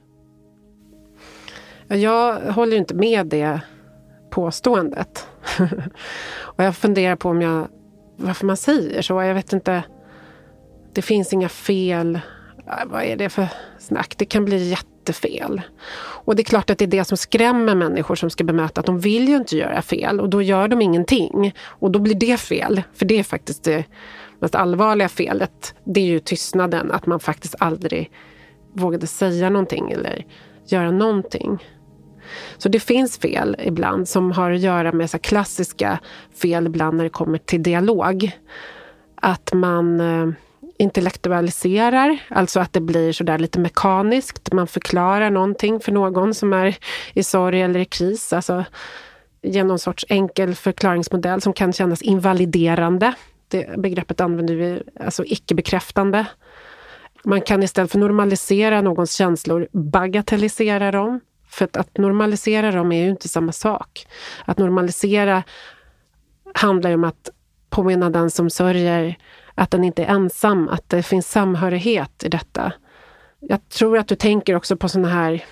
Jag 1.88 2.40
håller 2.52 2.76
inte 2.76 2.94
med 2.94 3.26
det 3.26 3.60
påståendet. 4.30 5.26
och 6.32 6.64
jag 6.64 6.76
funderar 6.76 7.16
på 7.16 7.28
om 7.28 7.42
jag, 7.42 7.68
varför 8.16 8.46
man 8.46 8.56
säger 8.56 9.02
så. 9.02 9.22
Jag 9.22 9.34
vet 9.34 9.52
inte. 9.52 9.82
Det 10.92 11.02
finns 11.02 11.32
inga 11.32 11.48
fel. 11.48 12.20
Vad 12.86 13.02
är 13.02 13.16
det 13.16 13.28
för 13.28 13.48
snack? 13.78 14.14
Det 14.18 14.24
kan 14.24 14.44
bli 14.44 14.76
jättefel. 15.06 15.62
Och 16.24 16.36
det 16.36 16.42
är 16.42 16.44
klart 16.44 16.70
att 16.70 16.78
det 16.78 16.84
är 16.84 16.86
det 16.86 17.04
som 17.04 17.16
skrämmer 17.16 17.74
människor 17.74 18.14
som 18.14 18.30
ska 18.30 18.44
bemöta, 18.44 18.80
att 18.80 18.86
de 18.86 19.00
vill 19.00 19.28
ju 19.28 19.36
inte 19.36 19.56
göra 19.56 19.82
fel 19.82 20.20
och 20.20 20.28
då 20.28 20.42
gör 20.42 20.68
de 20.68 20.82
ingenting. 20.82 21.54
Och 21.80 21.90
då 21.90 21.98
blir 21.98 22.14
det 22.14 22.36
fel, 22.36 22.82
för 22.94 23.06
det 23.06 23.18
är 23.18 23.22
faktiskt 23.22 23.64
det 23.64 23.84
mest 24.40 24.54
allvarliga 24.54 25.08
felet. 25.08 25.74
Det 25.84 26.00
är 26.00 26.06
ju 26.06 26.20
tystnaden, 26.20 26.92
att 26.92 27.06
man 27.06 27.20
faktiskt 27.20 27.54
aldrig 27.58 28.10
vågade 28.72 29.06
säga 29.06 29.50
någonting 29.50 29.90
eller 29.90 30.24
göra 30.68 30.90
någonting. 30.90 31.64
Så 32.58 32.68
det 32.68 32.80
finns 32.80 33.18
fel 33.18 33.56
ibland 33.58 34.08
som 34.08 34.32
har 34.32 34.50
att 34.50 34.60
göra 34.60 34.92
med 34.92 35.10
så 35.10 35.18
klassiska 35.18 35.98
fel 36.42 36.66
ibland 36.66 36.96
när 36.96 37.04
det 37.04 37.10
kommer 37.10 37.38
till 37.38 37.62
dialog. 37.62 38.30
Att 39.22 39.52
man 39.52 40.00
eh, 40.00 40.28
intellektualiserar, 40.78 42.18
alltså 42.28 42.60
att 42.60 42.72
det 42.72 42.80
blir 42.80 43.12
sådär 43.12 43.38
lite 43.38 43.58
mekaniskt. 43.58 44.52
Man 44.52 44.66
förklarar 44.66 45.30
någonting 45.30 45.80
för 45.80 45.92
någon 45.92 46.34
som 46.34 46.52
är 46.52 46.76
i 47.14 47.22
sorg 47.22 47.62
eller 47.62 47.80
i 47.80 47.84
kris. 47.84 48.32
Alltså 48.32 48.64
genom 49.42 49.68
någon 49.68 49.78
sorts 49.78 50.04
enkel 50.08 50.54
förklaringsmodell 50.54 51.40
som 51.40 51.52
kan 51.52 51.72
kännas 51.72 52.02
invaliderande. 52.02 53.14
Det 53.48 53.78
begreppet 53.78 54.20
använder 54.20 54.54
vi, 54.54 54.82
alltså 55.00 55.24
icke-bekräftande. 55.24 56.26
Man 57.24 57.40
kan 57.40 57.62
istället 57.62 57.92
för 57.92 57.98
normalisera 57.98 58.80
någons 58.80 59.12
känslor 59.12 59.68
bagatellisera 59.72 60.90
dem. 60.90 61.20
För 61.48 61.64
att, 61.64 61.76
att 61.76 61.98
normalisera 61.98 62.70
dem 62.70 62.92
är 62.92 63.02
ju 63.02 63.10
inte 63.10 63.28
samma 63.28 63.52
sak. 63.52 64.06
Att 64.44 64.58
normalisera 64.58 65.42
handlar 66.54 66.90
ju 66.90 66.94
om 66.94 67.04
att 67.04 67.30
påminna 67.70 68.10
den 68.10 68.30
som 68.30 68.50
sörjer 68.50 69.16
att 69.56 69.70
den 69.70 69.84
inte 69.84 70.04
är 70.04 70.08
ensam, 70.08 70.68
att 70.68 70.88
det 70.88 71.02
finns 71.02 71.30
samhörighet 71.30 72.24
i 72.24 72.28
detta. 72.28 72.72
Jag 73.40 73.68
tror 73.68 73.98
att 73.98 74.08
du 74.08 74.14
tänker 74.14 74.54
också 74.54 74.76
på 74.76 74.88
såna 74.88 75.08
här 75.08 75.44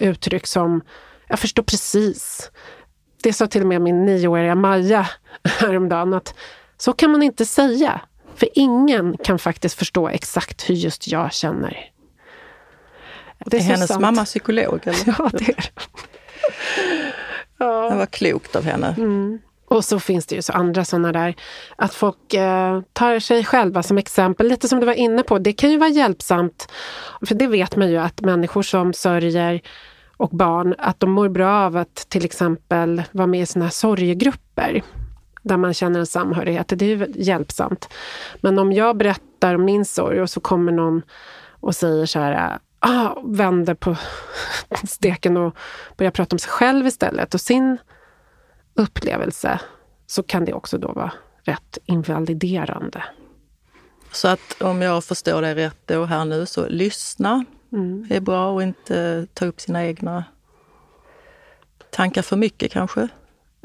uttryck 0.00 0.46
som 0.46 0.82
jag 1.28 1.38
förstår 1.38 1.62
precis. 1.62 2.50
Det 3.22 3.32
sa 3.32 3.46
till 3.46 3.60
och 3.60 3.68
med 3.68 3.80
min 3.80 4.04
nioåriga 4.04 4.54
Maja 4.54 5.08
häromdagen 5.44 6.14
att 6.14 6.34
så 6.76 6.92
kan 6.92 7.10
man 7.10 7.22
inte 7.22 7.44
säga. 7.46 8.00
För 8.34 8.48
ingen 8.54 9.16
kan 9.16 9.38
faktiskt 9.38 9.78
förstå 9.78 10.08
exakt 10.08 10.70
hur 10.70 10.74
just 10.74 11.08
jag 11.08 11.32
känner. 11.32 11.90
Det 13.46 13.56
är, 13.56 13.60
är 13.60 13.64
hennes 13.64 13.88
sant. 13.88 14.00
mamma 14.00 14.24
psykolog? 14.24 14.80
Eller? 14.86 15.14
Ja, 15.18 15.30
det 15.32 15.48
är 15.48 15.64
ja. 17.58 17.90
Det 17.90 17.96
var 17.96 18.06
klokt 18.06 18.56
av 18.56 18.64
henne. 18.64 18.94
Mm. 18.98 19.38
Och 19.68 19.84
så 19.84 20.00
finns 20.00 20.26
det 20.26 20.34
ju 20.34 20.42
så 20.42 20.52
andra 20.52 20.84
sådana 20.84 21.12
där, 21.12 21.34
att 21.76 21.94
folk 21.94 22.34
eh, 22.34 22.80
tar 22.92 23.18
sig 23.18 23.44
själva 23.44 23.82
som 23.82 23.98
exempel. 23.98 24.48
Lite 24.48 24.68
som 24.68 24.80
du 24.80 24.86
var 24.86 24.92
inne 24.92 25.22
på, 25.22 25.38
det 25.38 25.52
kan 25.52 25.70
ju 25.70 25.78
vara 25.78 25.90
hjälpsamt. 25.90 26.68
För 27.26 27.34
det 27.34 27.46
vet 27.46 27.76
man 27.76 27.90
ju 27.90 27.96
att 27.96 28.20
människor 28.20 28.62
som 28.62 28.92
sörjer 28.92 29.60
och 30.16 30.30
barn, 30.30 30.74
att 30.78 31.00
de 31.00 31.10
mår 31.10 31.28
bra 31.28 31.50
av 31.50 31.76
att 31.76 31.94
till 31.94 32.24
exempel 32.24 33.02
vara 33.12 33.26
med 33.26 33.40
i 33.40 33.46
såna 33.46 33.64
här 33.64 33.72
sorgegrupper 33.72 34.82
där 35.42 35.56
man 35.56 35.74
känner 35.74 36.00
en 36.00 36.06
samhörighet. 36.06 36.68
Det 36.68 36.82
är 36.84 36.96
ju 36.96 37.06
hjälpsamt. 37.14 37.88
Men 38.40 38.58
om 38.58 38.72
jag 38.72 38.96
berättar 38.96 39.54
om 39.54 39.64
min 39.64 39.84
sorg 39.84 40.22
och 40.22 40.30
så 40.30 40.40
kommer 40.40 40.72
någon 40.72 41.02
och 41.60 41.74
säger 41.74 42.06
så 42.06 42.18
här 42.18 42.58
ah, 42.80 43.20
vänder 43.24 43.74
på 43.74 43.96
steken 44.84 45.36
och 45.36 45.56
börjar 45.96 46.10
prata 46.10 46.34
om 46.34 46.38
sig 46.38 46.50
själv 46.50 46.86
istället 46.86 47.34
och 47.34 47.40
sin 47.40 47.78
upplevelse 48.74 49.60
så 50.06 50.22
kan 50.22 50.44
det 50.44 50.52
också 50.52 50.78
då 50.78 50.92
vara 50.92 51.12
rätt 51.42 51.78
invaliderande. 51.84 53.04
Så 54.12 54.28
att 54.28 54.62
om 54.62 54.82
jag 54.82 55.04
förstår 55.04 55.42
dig 55.42 55.54
rätt 55.54 55.78
då 55.86 56.04
här 56.04 56.24
nu, 56.24 56.46
så 56.46 56.68
lyssna 56.68 57.44
mm. 57.72 58.06
är 58.10 58.20
bra 58.20 58.50
och 58.50 58.62
inte 58.62 59.26
ta 59.34 59.46
upp 59.46 59.60
sina 59.60 59.86
egna 59.86 60.24
tankar 61.90 62.22
för 62.22 62.36
mycket 62.36 62.72
kanske? 62.72 63.08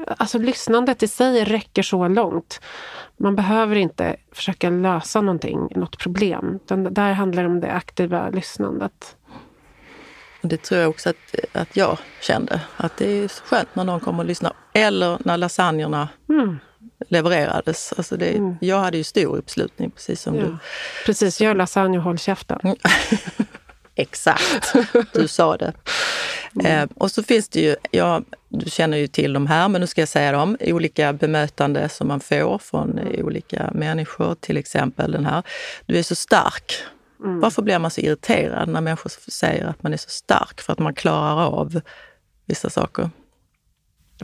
Alltså 0.06 0.38
lyssnandet 0.38 1.02
i 1.02 1.08
sig 1.08 1.44
räcker 1.44 1.82
så 1.82 2.08
långt. 2.08 2.60
Man 3.16 3.36
behöver 3.36 3.76
inte 3.76 4.16
försöka 4.32 4.70
lösa 4.70 5.20
någonting, 5.20 5.68
något 5.76 5.98
problem. 5.98 6.58
Utan 6.64 6.94
där 6.94 7.12
handlar 7.12 7.42
det 7.42 7.48
om 7.48 7.60
det 7.60 7.72
aktiva 7.72 8.30
lyssnandet. 8.30 9.16
Det 10.42 10.62
tror 10.62 10.80
jag 10.80 10.90
också 10.90 11.10
att, 11.10 11.16
att 11.52 11.76
jag 11.76 11.98
kände. 12.20 12.60
Att 12.76 12.96
det 12.96 13.06
är 13.06 13.28
skönt 13.28 13.68
när 13.74 13.84
någon 13.84 14.00
kommer 14.00 14.18
och 14.18 14.24
lyssnar. 14.24 14.52
Eller 14.72 15.18
när 15.24 15.36
lasagnerna 15.36 16.08
mm. 16.28 16.58
levererades. 17.08 17.94
Alltså 17.96 18.16
det, 18.16 18.36
mm. 18.36 18.56
Jag 18.60 18.78
hade 18.80 18.96
ju 18.96 19.04
stor 19.04 19.36
uppslutning, 19.36 19.90
precis 19.90 20.22
som 20.22 20.36
ja. 20.36 20.42
du. 20.42 20.56
Precis, 21.06 21.40
gör 21.40 21.54
lasagne 21.54 21.98
och 21.98 22.04
håll 22.04 22.18
käften. 22.18 22.60
Mm. 22.62 22.76
Exakt, 23.94 24.74
du 25.12 25.28
sa 25.28 25.56
det. 25.56 25.72
Mm. 26.54 26.66
Eh, 26.66 26.88
och 26.94 27.10
så 27.10 27.22
finns 27.22 27.48
det 27.48 27.60
ju, 27.60 27.76
ja, 27.90 28.22
du 28.48 28.70
känner 28.70 28.96
ju 28.96 29.06
till 29.06 29.32
de 29.32 29.46
här, 29.46 29.68
men 29.68 29.80
nu 29.80 29.86
ska 29.86 30.00
jag 30.00 30.08
säga 30.08 30.32
dem, 30.32 30.56
olika 30.60 31.12
bemötande 31.12 31.88
som 31.88 32.08
man 32.08 32.20
får 32.20 32.58
från 32.58 32.98
mm. 32.98 33.26
olika 33.26 33.70
människor. 33.74 34.34
Till 34.34 34.56
exempel 34.56 35.12
den 35.12 35.26
här, 35.26 35.42
du 35.86 35.98
är 35.98 36.02
så 36.02 36.14
stark. 36.14 36.82
Mm. 37.24 37.40
Varför 37.40 37.62
blir 37.62 37.78
man 37.78 37.90
så 37.90 38.00
irriterad 38.00 38.68
när 38.68 38.80
människor 38.80 39.10
säger 39.30 39.64
att 39.64 39.82
man 39.82 39.92
är 39.92 39.96
så 39.96 40.08
stark 40.08 40.60
för 40.60 40.72
att 40.72 40.78
man 40.78 40.94
klarar 40.94 41.46
av 41.46 41.80
vissa 42.46 42.70
saker? 42.70 43.10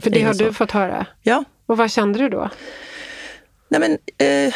För 0.01 0.09
det 0.09 0.23
har 0.23 0.33
du 0.33 0.53
fått 0.53 0.71
höra? 0.71 1.05
Ja. 1.21 1.43
Och 1.65 1.77
vad 1.77 1.91
kände 1.91 2.19
du 2.19 2.29
då? 2.29 2.49
Nej 3.67 3.79
men, 3.79 3.97
eh, 4.27 4.53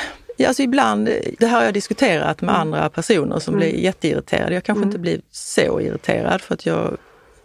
alltså 0.48 0.64
ibland, 0.64 1.06
det 1.40 1.48
här 1.48 1.58
har 1.58 1.64
jag 1.64 1.74
diskuterat 1.74 2.42
med 2.42 2.56
mm. 2.56 2.62
andra 2.62 2.90
personer 2.90 3.40
som 3.40 3.54
mm. 3.54 3.60
blir 3.60 3.80
jätteirriterade. 3.80 4.54
Jag 4.54 4.64
kanske 4.64 4.80
mm. 4.80 4.90
inte 4.90 5.00
blir 5.00 5.22
så 5.32 5.82
irriterad 5.82 6.42
för 6.42 6.54
att 6.54 6.66
jag 6.66 6.98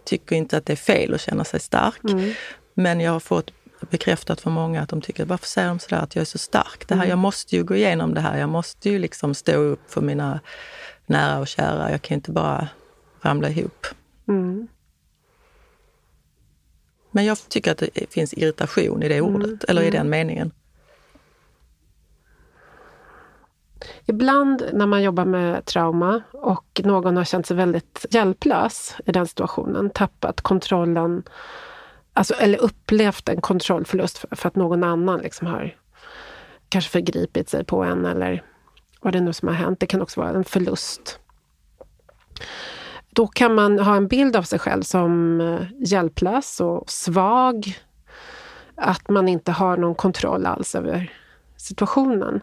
tycker 0.05 0.35
inte 0.35 0.57
att 0.57 0.65
det 0.65 0.73
är 0.73 0.77
fel 0.77 1.13
att 1.13 1.21
känna 1.21 1.43
sig 1.43 1.59
stark. 1.59 2.03
Mm. 2.03 2.33
Men 2.73 2.99
jag 2.99 3.11
har 3.11 3.19
fått 3.19 3.51
bekräftat 3.85 4.41
för 4.41 4.49
många 4.49 4.81
att 4.81 4.89
de 4.89 5.01
tycker, 5.01 5.25
varför 5.25 5.47
säger 5.47 5.67
de 5.67 5.79
sådär 5.79 6.01
att 6.01 6.15
jag 6.15 6.21
är 6.21 6.25
så 6.25 6.37
stark? 6.37 6.87
Det 6.87 6.95
här, 6.95 7.01
mm. 7.01 7.09
Jag 7.09 7.19
måste 7.19 7.55
ju 7.55 7.63
gå 7.63 7.75
igenom 7.75 8.13
det 8.13 8.21
här. 8.21 8.37
Jag 8.37 8.49
måste 8.49 8.89
ju 8.89 8.99
liksom 8.99 9.33
stå 9.33 9.53
upp 9.53 9.91
för 9.91 10.01
mina 10.01 10.39
nära 11.05 11.39
och 11.39 11.47
kära. 11.47 11.91
Jag 11.91 12.01
kan 12.01 12.15
inte 12.15 12.31
bara 12.31 12.67
ramla 13.21 13.49
ihop. 13.49 13.87
Mm. 14.27 14.67
Men 17.11 17.25
jag 17.25 17.49
tycker 17.49 17.71
att 17.71 17.77
det 17.77 18.13
finns 18.13 18.33
irritation 18.33 19.03
i 19.03 19.07
det 19.07 19.17
mm. 19.17 19.35
ordet, 19.35 19.63
eller 19.63 19.81
i 19.81 19.87
mm. 19.87 19.97
den 19.97 20.09
meningen. 20.09 20.51
Ibland 24.05 24.69
när 24.73 24.85
man 24.85 25.03
jobbar 25.03 25.25
med 25.25 25.65
trauma 25.65 26.21
och 26.31 26.81
någon 26.83 27.17
har 27.17 27.23
känt 27.23 27.45
sig 27.45 27.57
väldigt 27.57 28.05
hjälplös 28.09 28.95
i 29.05 29.11
den 29.11 29.27
situationen, 29.27 29.89
tappat 29.89 30.41
kontrollen, 30.41 31.23
alltså, 32.17 32.33
eller 32.33 32.57
upplevt 32.57 33.29
en 33.29 33.41
kontrollförlust 33.41 34.17
för, 34.17 34.35
för 34.35 34.47
att 34.47 34.55
någon 34.55 34.83
annan 34.83 35.19
liksom 35.19 35.47
har 35.47 35.75
kanske 36.69 36.91
förgripit 36.91 37.49
sig 37.49 37.63
på 37.63 37.83
en 37.83 38.05
eller 38.05 38.43
vad 39.01 39.13
det 39.13 39.21
nu 39.21 39.33
som 39.33 39.47
har 39.47 39.55
hänt. 39.55 39.79
Det 39.79 39.87
kan 39.87 40.01
också 40.01 40.21
vara 40.21 40.29
en 40.29 40.43
förlust. 40.43 41.19
Då 43.09 43.27
kan 43.27 43.55
man 43.55 43.79
ha 43.79 43.95
en 43.95 44.07
bild 44.07 44.35
av 44.35 44.43
sig 44.43 44.59
själv 44.59 44.81
som 44.81 45.41
eh, 45.41 45.59
hjälplös 45.79 46.59
och 46.61 46.89
svag. 46.89 47.77
Att 48.75 49.09
man 49.09 49.27
inte 49.27 49.51
har 49.51 49.77
någon 49.77 49.95
kontroll 49.95 50.45
alls 50.45 50.75
över 50.75 51.11
situationen 51.57 52.41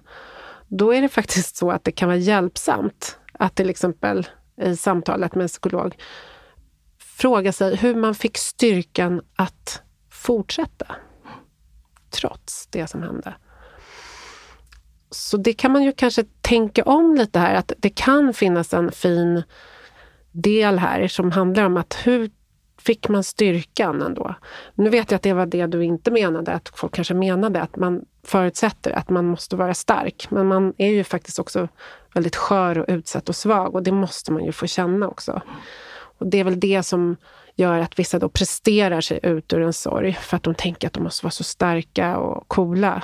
då 0.68 0.94
är 0.94 1.02
det 1.02 1.08
faktiskt 1.08 1.56
så 1.56 1.70
att 1.70 1.84
det 1.84 1.92
kan 1.92 2.08
vara 2.08 2.18
hjälpsamt 2.18 3.18
att 3.32 3.54
till 3.54 3.70
exempel 3.70 4.26
i 4.62 4.76
samtalet 4.76 5.34
med 5.34 5.42
en 5.42 5.48
psykolog 5.48 5.96
fråga 7.16 7.52
sig 7.52 7.76
hur 7.76 7.94
man 7.94 8.14
fick 8.14 8.38
styrkan 8.38 9.22
att 9.36 9.82
fortsätta 10.10 10.86
trots 12.10 12.66
det 12.66 12.86
som 12.86 13.02
hände. 13.02 13.34
Så 15.10 15.36
det 15.36 15.52
kan 15.52 15.72
man 15.72 15.82
ju 15.82 15.92
kanske 15.92 16.24
tänka 16.40 16.82
om 16.82 17.14
lite 17.14 17.38
här, 17.38 17.54
att 17.54 17.72
det 17.78 17.90
kan 17.90 18.34
finnas 18.34 18.74
en 18.74 18.92
fin 18.92 19.42
del 20.32 20.78
här 20.78 21.08
som 21.08 21.32
handlar 21.32 21.64
om 21.64 21.76
att 21.76 21.98
hur 22.04 22.30
fick 22.78 23.08
man 23.08 23.24
styrkan 23.24 24.02
ändå? 24.02 24.34
Nu 24.74 24.90
vet 24.90 25.10
jag 25.10 25.16
att 25.16 25.22
det 25.22 25.32
var 25.32 25.46
det 25.46 25.66
du 25.66 25.84
inte 25.84 26.10
menade, 26.10 26.52
att 26.52 26.72
folk 26.74 26.94
kanske 26.94 27.14
menade 27.14 27.62
att 27.62 27.76
man 27.76 28.04
förutsätter 28.22 28.90
att 28.90 29.10
man 29.10 29.26
måste 29.26 29.56
vara 29.56 29.74
stark. 29.74 30.26
Men 30.30 30.46
man 30.46 30.74
är 30.78 30.90
ju 30.90 31.04
faktiskt 31.04 31.38
också 31.38 31.68
väldigt 32.14 32.36
skör 32.36 32.78
och 32.78 32.84
utsatt 32.88 33.28
och 33.28 33.36
svag 33.36 33.74
och 33.74 33.82
det 33.82 33.92
måste 33.92 34.32
man 34.32 34.44
ju 34.44 34.52
få 34.52 34.66
känna 34.66 35.08
också. 35.08 35.42
Och 36.18 36.26
det 36.26 36.40
är 36.40 36.44
väl 36.44 36.60
det 36.60 36.82
som 36.82 37.16
gör 37.54 37.78
att 37.78 37.98
vissa 37.98 38.18
då 38.18 38.28
presterar 38.28 39.00
sig 39.00 39.20
ut 39.22 39.52
ur 39.52 39.60
en 39.60 39.72
sorg 39.72 40.12
för 40.12 40.36
att 40.36 40.42
de 40.42 40.54
tänker 40.54 40.86
att 40.86 40.92
de 40.92 41.02
måste 41.02 41.24
vara 41.24 41.30
så 41.30 41.44
starka 41.44 42.16
och 42.16 42.48
coola. 42.48 43.02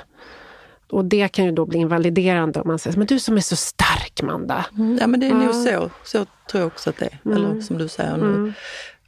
Och 0.89 1.05
det 1.05 1.27
kan 1.27 1.45
ju 1.45 1.51
då 1.51 1.65
bli 1.65 1.79
invaliderande 1.79 2.61
om 2.61 2.67
man 2.67 2.79
säger 2.79 2.97
men 2.97 3.07
du 3.07 3.19
som 3.19 3.37
är 3.37 3.41
så 3.41 3.55
stark 3.55 4.21
Manda. 4.21 4.65
Mm, 4.77 4.97
ja 5.01 5.07
men 5.07 5.19
det 5.19 5.27
är 5.27 5.33
nog 5.33 5.55
så. 5.55 5.89
Så 6.03 6.25
tror 6.51 6.61
jag 6.61 6.67
också 6.67 6.89
att 6.89 6.97
det 6.97 7.05
är. 7.05 7.19
Mm. 7.25 7.37
Eller 7.37 7.61
som 7.61 7.77
du 7.77 7.87
säger 7.87 8.17
nu. 8.17 8.25
Mm. 8.25 8.53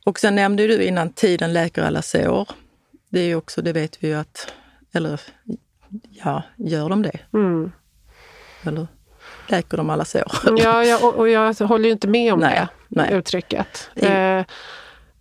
Och 0.06 0.20
sen 0.20 0.36
nämnde 0.36 0.68
du 0.68 0.84
innan 0.84 1.10
tiden 1.10 1.54
läker 1.54 1.84
alla 1.84 2.02
sår. 2.02 2.50
Det 3.10 3.20
är 3.20 3.26
ju 3.26 3.36
också, 3.36 3.62
det 3.62 3.74
vet 3.74 4.04
vi 4.04 4.08
ju 4.08 4.14
att, 4.14 4.54
eller 4.94 5.22
ja, 6.10 6.44
gör 6.58 6.90
de 6.90 7.02
det? 7.02 7.20
Mm. 7.34 7.72
Eller 8.64 8.88
läker 9.48 9.78
de 9.78 9.90
alla 9.90 10.06
sår? 10.06 10.32
Ja, 10.58 10.84
ja 10.84 11.00
och, 11.08 11.16
och 11.16 11.30
jag 11.30 11.54
håller 11.54 11.86
ju 11.86 11.92
inte 11.92 12.08
med 12.08 12.34
om 12.34 12.40
nej, 12.40 12.56
det 12.56 12.70
nej. 12.96 13.14
uttrycket. 13.14 13.90
Eh, 13.96 14.46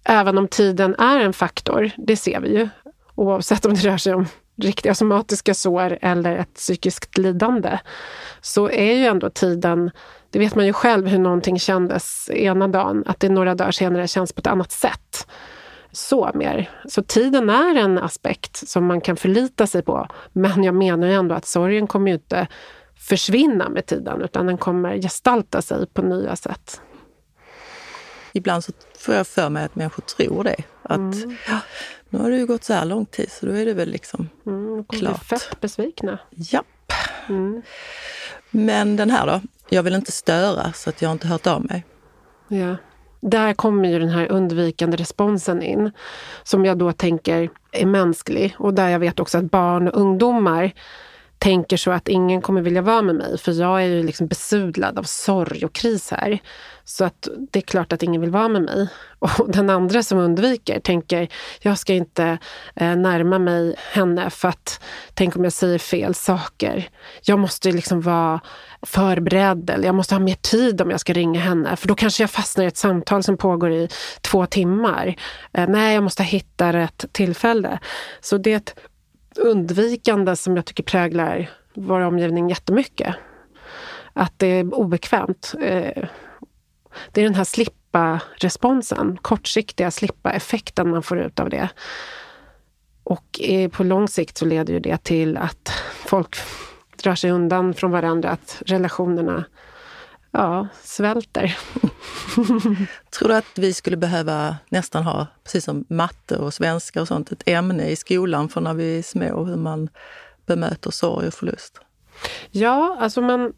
även 0.05 0.39
om 0.39 0.49
tiden 0.49 0.95
är 0.95 1.19
en 1.19 1.33
faktor, 1.33 1.91
det 1.97 2.17
ser 2.17 2.41
vi 2.41 2.59
ju. 2.59 2.69
Oavsett 3.15 3.65
om 3.65 3.75
det 3.75 3.81
rör 3.81 3.97
sig 3.97 4.15
om 4.15 4.27
riktiga 4.57 4.95
somatiska 4.95 5.55
sår 5.55 5.99
eller 6.03 6.37
ett 6.37 6.55
psykiskt 6.55 7.19
lidande, 7.19 7.79
så 8.41 8.71
är 8.71 8.95
ju 8.95 9.07
ändå 9.07 9.31
tiden 9.31 9.91
det 10.33 10.39
vet 10.39 10.55
man 10.55 10.67
ju 10.67 10.73
själv 10.73 11.07
hur 11.07 11.19
någonting 11.19 11.59
kändes 11.59 12.31
ena 12.31 12.69
dagen, 12.69 13.05
att 13.07 13.21
det 13.21 13.29
några 13.29 13.55
dagar 13.55 13.71
senare 13.71 14.09
känns 14.09 14.33
på 14.33 14.39
ett 14.39 14.47
annat 14.47 14.73
sätt. 14.73 15.27
Så 15.91 16.31
mer. 16.35 16.71
Så 16.89 17.03
tiden 17.03 17.51
är 17.51 17.77
en 17.77 17.99
aspekt 17.99 18.69
som 18.69 18.87
man 18.87 19.01
kan 19.01 19.17
förlita 19.17 19.67
sig 19.67 19.83
på. 19.83 20.07
Men 20.33 20.65
jag 20.65 20.75
menar 20.75 21.07
ju 21.07 21.15
ändå 21.15 21.35
att 21.35 21.47
sorgen 21.47 21.87
kommer 21.87 22.09
ju 22.09 22.15
inte 22.15 22.47
försvinna 22.97 23.69
med 23.69 23.87
tiden, 23.87 24.23
utan 24.23 24.47
den 24.47 24.59
kommer 24.59 24.97
gestalta 24.97 25.63
sig 25.63 25.87
på 25.87 26.03
nya 26.03 26.37
sätt. 26.37 26.81
Ibland 28.33 28.65
så 28.65 28.73
får 28.99 29.15
jag 29.15 29.27
för 29.27 29.49
mig 29.49 29.65
att 29.65 29.75
människor 29.75 30.03
tror 30.03 30.45
det. 30.45 30.57
Att 30.83 30.97
mm. 30.97 31.37
ja, 31.49 31.59
nu 32.09 32.19
har 32.19 32.31
det 32.31 32.37
ju 32.37 32.47
gått 32.47 32.65
så 32.65 32.73
här 32.73 32.85
lång 32.85 33.07
tid 33.07 33.33
så 33.33 33.47
då 33.47 33.53
är 33.53 33.67
det 33.67 33.75
väl 33.75 33.89
liksom 33.91 34.29
mm, 34.47 34.85
klart. 34.85 35.25
fett 35.25 35.61
besvikna. 35.61 36.19
Japp. 36.31 36.93
Mm. 37.29 37.63
Men 38.51 38.97
den 38.97 39.11
här 39.11 39.27
då? 39.27 39.41
Jag 39.69 39.83
vill 39.83 39.95
inte 39.95 40.13
störa 40.13 40.73
så 40.73 40.91
att 40.91 41.03
jag 41.03 41.09
har 41.09 41.13
inte 41.13 41.29
hört 41.29 41.47
av 41.47 41.65
mig. 41.65 41.85
Ja. 42.49 42.77
Där 43.21 43.55
kommer 43.55 43.89
ju 43.89 43.99
den 43.99 44.09
här 44.09 44.33
undvikande 44.33 44.97
responsen 44.97 45.63
in, 45.63 45.91
som 46.43 46.65
jag 46.65 46.79
då 46.79 46.93
tänker 46.93 47.51
är 47.73 47.87
mänsklig 47.87 48.55
och 48.59 48.75
där 48.75 48.89
jag 48.89 48.99
vet 48.99 49.21
också 49.21 49.39
att 49.39 49.51
barn 49.51 49.89
och 49.89 50.01
ungdomar 50.01 50.73
tänker 51.39 51.77
så 51.77 51.91
att 51.91 52.09
ingen 52.09 52.43
kommer 52.43 52.63
vilja 52.63 52.83
vara 52.83 53.03
med 53.03 53.15
mig 53.15 53.39
för 53.39 53.53
jag 53.53 53.83
är 53.83 53.87
ju 53.87 54.03
liksom 54.03 54.27
besudlad 54.27 54.99
av 54.99 55.03
sorg 55.03 55.65
och 55.65 55.73
kris 55.73 56.11
här. 56.11 56.39
Så 56.85 57.05
att 57.05 57.29
det 57.51 57.59
är 57.59 57.63
klart 57.63 57.93
att 57.93 58.03
ingen 58.03 58.21
vill 58.21 58.31
vara 58.31 58.49
med 58.49 58.63
mig. 58.63 58.89
Och 59.19 59.51
den 59.53 59.71
andra 59.71 60.03
som 60.03 60.19
undviker 60.19 60.81
tänker, 60.81 61.29
jag 61.61 61.79
ska 61.79 61.95
inte 61.95 62.39
eh, 62.75 62.97
närma 62.97 63.39
mig 63.39 63.75
henne 63.93 64.31
för 64.31 64.49
att 64.49 64.81
tänk 65.15 65.37
om 65.37 65.45
jag 65.45 65.53
säger 65.53 65.79
fel 65.79 66.15
saker. 66.15 66.89
Jag 67.23 67.39
måste 67.39 67.73
liksom 67.73 68.01
vara 68.01 68.41
förberedd 68.83 69.71
eller 69.71 69.85
jag 69.85 69.95
måste 69.95 70.15
ha 70.15 70.21
mer 70.21 70.35
tid 70.35 70.81
om 70.81 70.91
jag 70.91 71.01
ska 71.01 71.13
ringa 71.13 71.41
henne 71.41 71.77
för 71.77 71.89
då 71.89 71.95
kanske 71.95 72.23
jag 72.23 72.31
fastnar 72.31 72.65
i 72.65 72.69
ett 72.69 72.77
samtal 72.77 73.23
som 73.23 73.37
pågår 73.37 73.73
i 73.73 73.89
två 74.21 74.47
timmar. 74.47 75.17
Eh, 75.53 75.69
nej, 75.69 75.95
jag 75.95 76.05
måste 76.05 76.23
hitta 76.23 76.73
rätt 76.73 77.05
tillfälle. 77.13 77.79
Så 78.21 78.39
det 78.39 78.53
är 78.53 78.57
ett 78.57 78.75
undvikande 79.37 80.37
som 80.37 80.57
jag 80.57 80.65
tycker 80.65 80.83
präglar 80.83 81.51
vår 81.75 82.01
omgivning 82.01 82.49
jättemycket. 82.49 83.15
Att 84.13 84.33
det 84.37 84.47
är 84.47 84.75
obekvämt. 84.75 85.55
Eh, 85.61 86.05
det 87.13 87.21
är 87.21 87.25
den 87.25 87.35
här 87.35 87.45
slippa-responsen, 87.45 89.19
kortsiktiga 89.23 89.91
slippa-effekten 89.91 90.91
man 90.91 91.03
får 91.03 91.19
ut 91.19 91.41
av 91.41 91.51
det. 91.51 91.69
Och 93.05 93.41
på 93.73 93.85
lång 93.85 94.09
sikt 94.09 94.39
så 94.39 94.45
leder 94.45 94.73
ju 94.73 94.81
det 94.81 95.05
till 95.05 95.37
att 95.37 95.73
folk 96.07 96.37
drar 97.03 97.15
sig 97.15 97.31
undan 97.31 97.75
från 97.75 97.91
varandra, 97.91 98.31
att 98.31 98.63
relationerna 98.67 99.45
ja, 100.33 100.69
svälter. 100.83 101.59
Tror 103.11 103.29
du 103.29 103.35
att 103.35 103.59
vi 103.59 103.75
skulle 103.75 103.97
behöva 103.97 104.57
nästan 104.69 105.03
ha, 105.03 105.27
precis 105.45 105.65
som 105.65 105.85
matte 105.89 106.37
och 106.37 106.55
svenska 106.55 107.01
och 107.01 107.09
sånt, 107.09 107.33
ett 107.33 107.43
ämne 107.47 107.89
i 107.89 107.97
skolan 107.97 108.49
för 108.49 108.61
när 108.61 108.75
vi 108.75 108.99
är 108.99 109.03
små, 109.03 109.45
hur 109.45 109.57
man 109.57 109.89
bemöter 110.47 110.91
sorg 110.91 111.27
och 111.27 111.35
förlust? 111.35 111.81
Ja, 112.51 112.97
alltså 113.01 113.21
man 113.21 113.53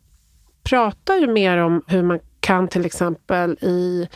pratar 0.63 1.17
ju 1.17 1.27
mer 1.27 1.59
om 1.59 1.83
hur 1.87 2.03
man 2.03 2.21
kan 2.45 2.69
till 2.69 2.87
exempel 2.87 3.53
i 3.61 4.09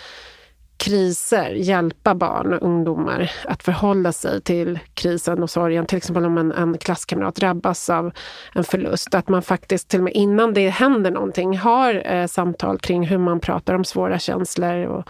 kriser 0.76 1.50
hjälpa 1.50 2.14
barn 2.14 2.52
och 2.52 2.62
ungdomar 2.62 3.30
att 3.44 3.62
förhålla 3.62 4.12
sig 4.12 4.40
till 4.40 4.78
krisen 4.94 5.42
och 5.42 5.50
sorgen. 5.50 5.86
Till 5.86 5.98
exempel 5.98 6.24
om 6.24 6.38
en, 6.38 6.52
en 6.52 6.78
klasskamrat 6.78 7.34
drabbas 7.34 7.90
av 7.90 8.12
en 8.54 8.64
förlust. 8.64 9.14
Att 9.14 9.28
man 9.28 9.42
faktiskt 9.42 9.88
till 9.88 10.00
och 10.00 10.04
med 10.04 10.12
innan 10.12 10.54
det 10.54 10.68
händer 10.68 11.10
någonting 11.10 11.58
har 11.58 12.12
eh, 12.14 12.26
samtal 12.26 12.78
kring 12.78 13.06
hur 13.06 13.18
man 13.18 13.40
pratar 13.40 13.74
om 13.74 13.84
svåra 13.84 14.18
känslor 14.18 14.86
och, 14.86 15.08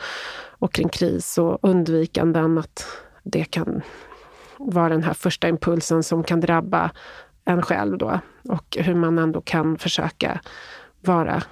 och 0.59 0.73
kring 0.73 0.89
kris 0.89 1.39
och 1.39 1.59
undvikanden. 1.63 2.59
Att 2.59 2.87
det 3.23 3.45
kan 3.45 3.83
vara 4.57 4.89
den 4.89 5.03
här 5.03 5.15
första 5.15 5.49
impulsen 5.49 6.03
som 6.03 6.25
kan 6.25 6.41
drabba 6.41 6.91
en 7.45 7.63
själv 7.63 7.99
då. 7.99 8.21
Och 8.49 8.77
hur 8.81 8.95
man 8.95 9.19
ändå 9.19 9.41
kan 9.41 9.79
försöka 9.79 10.41
vara 11.01 11.43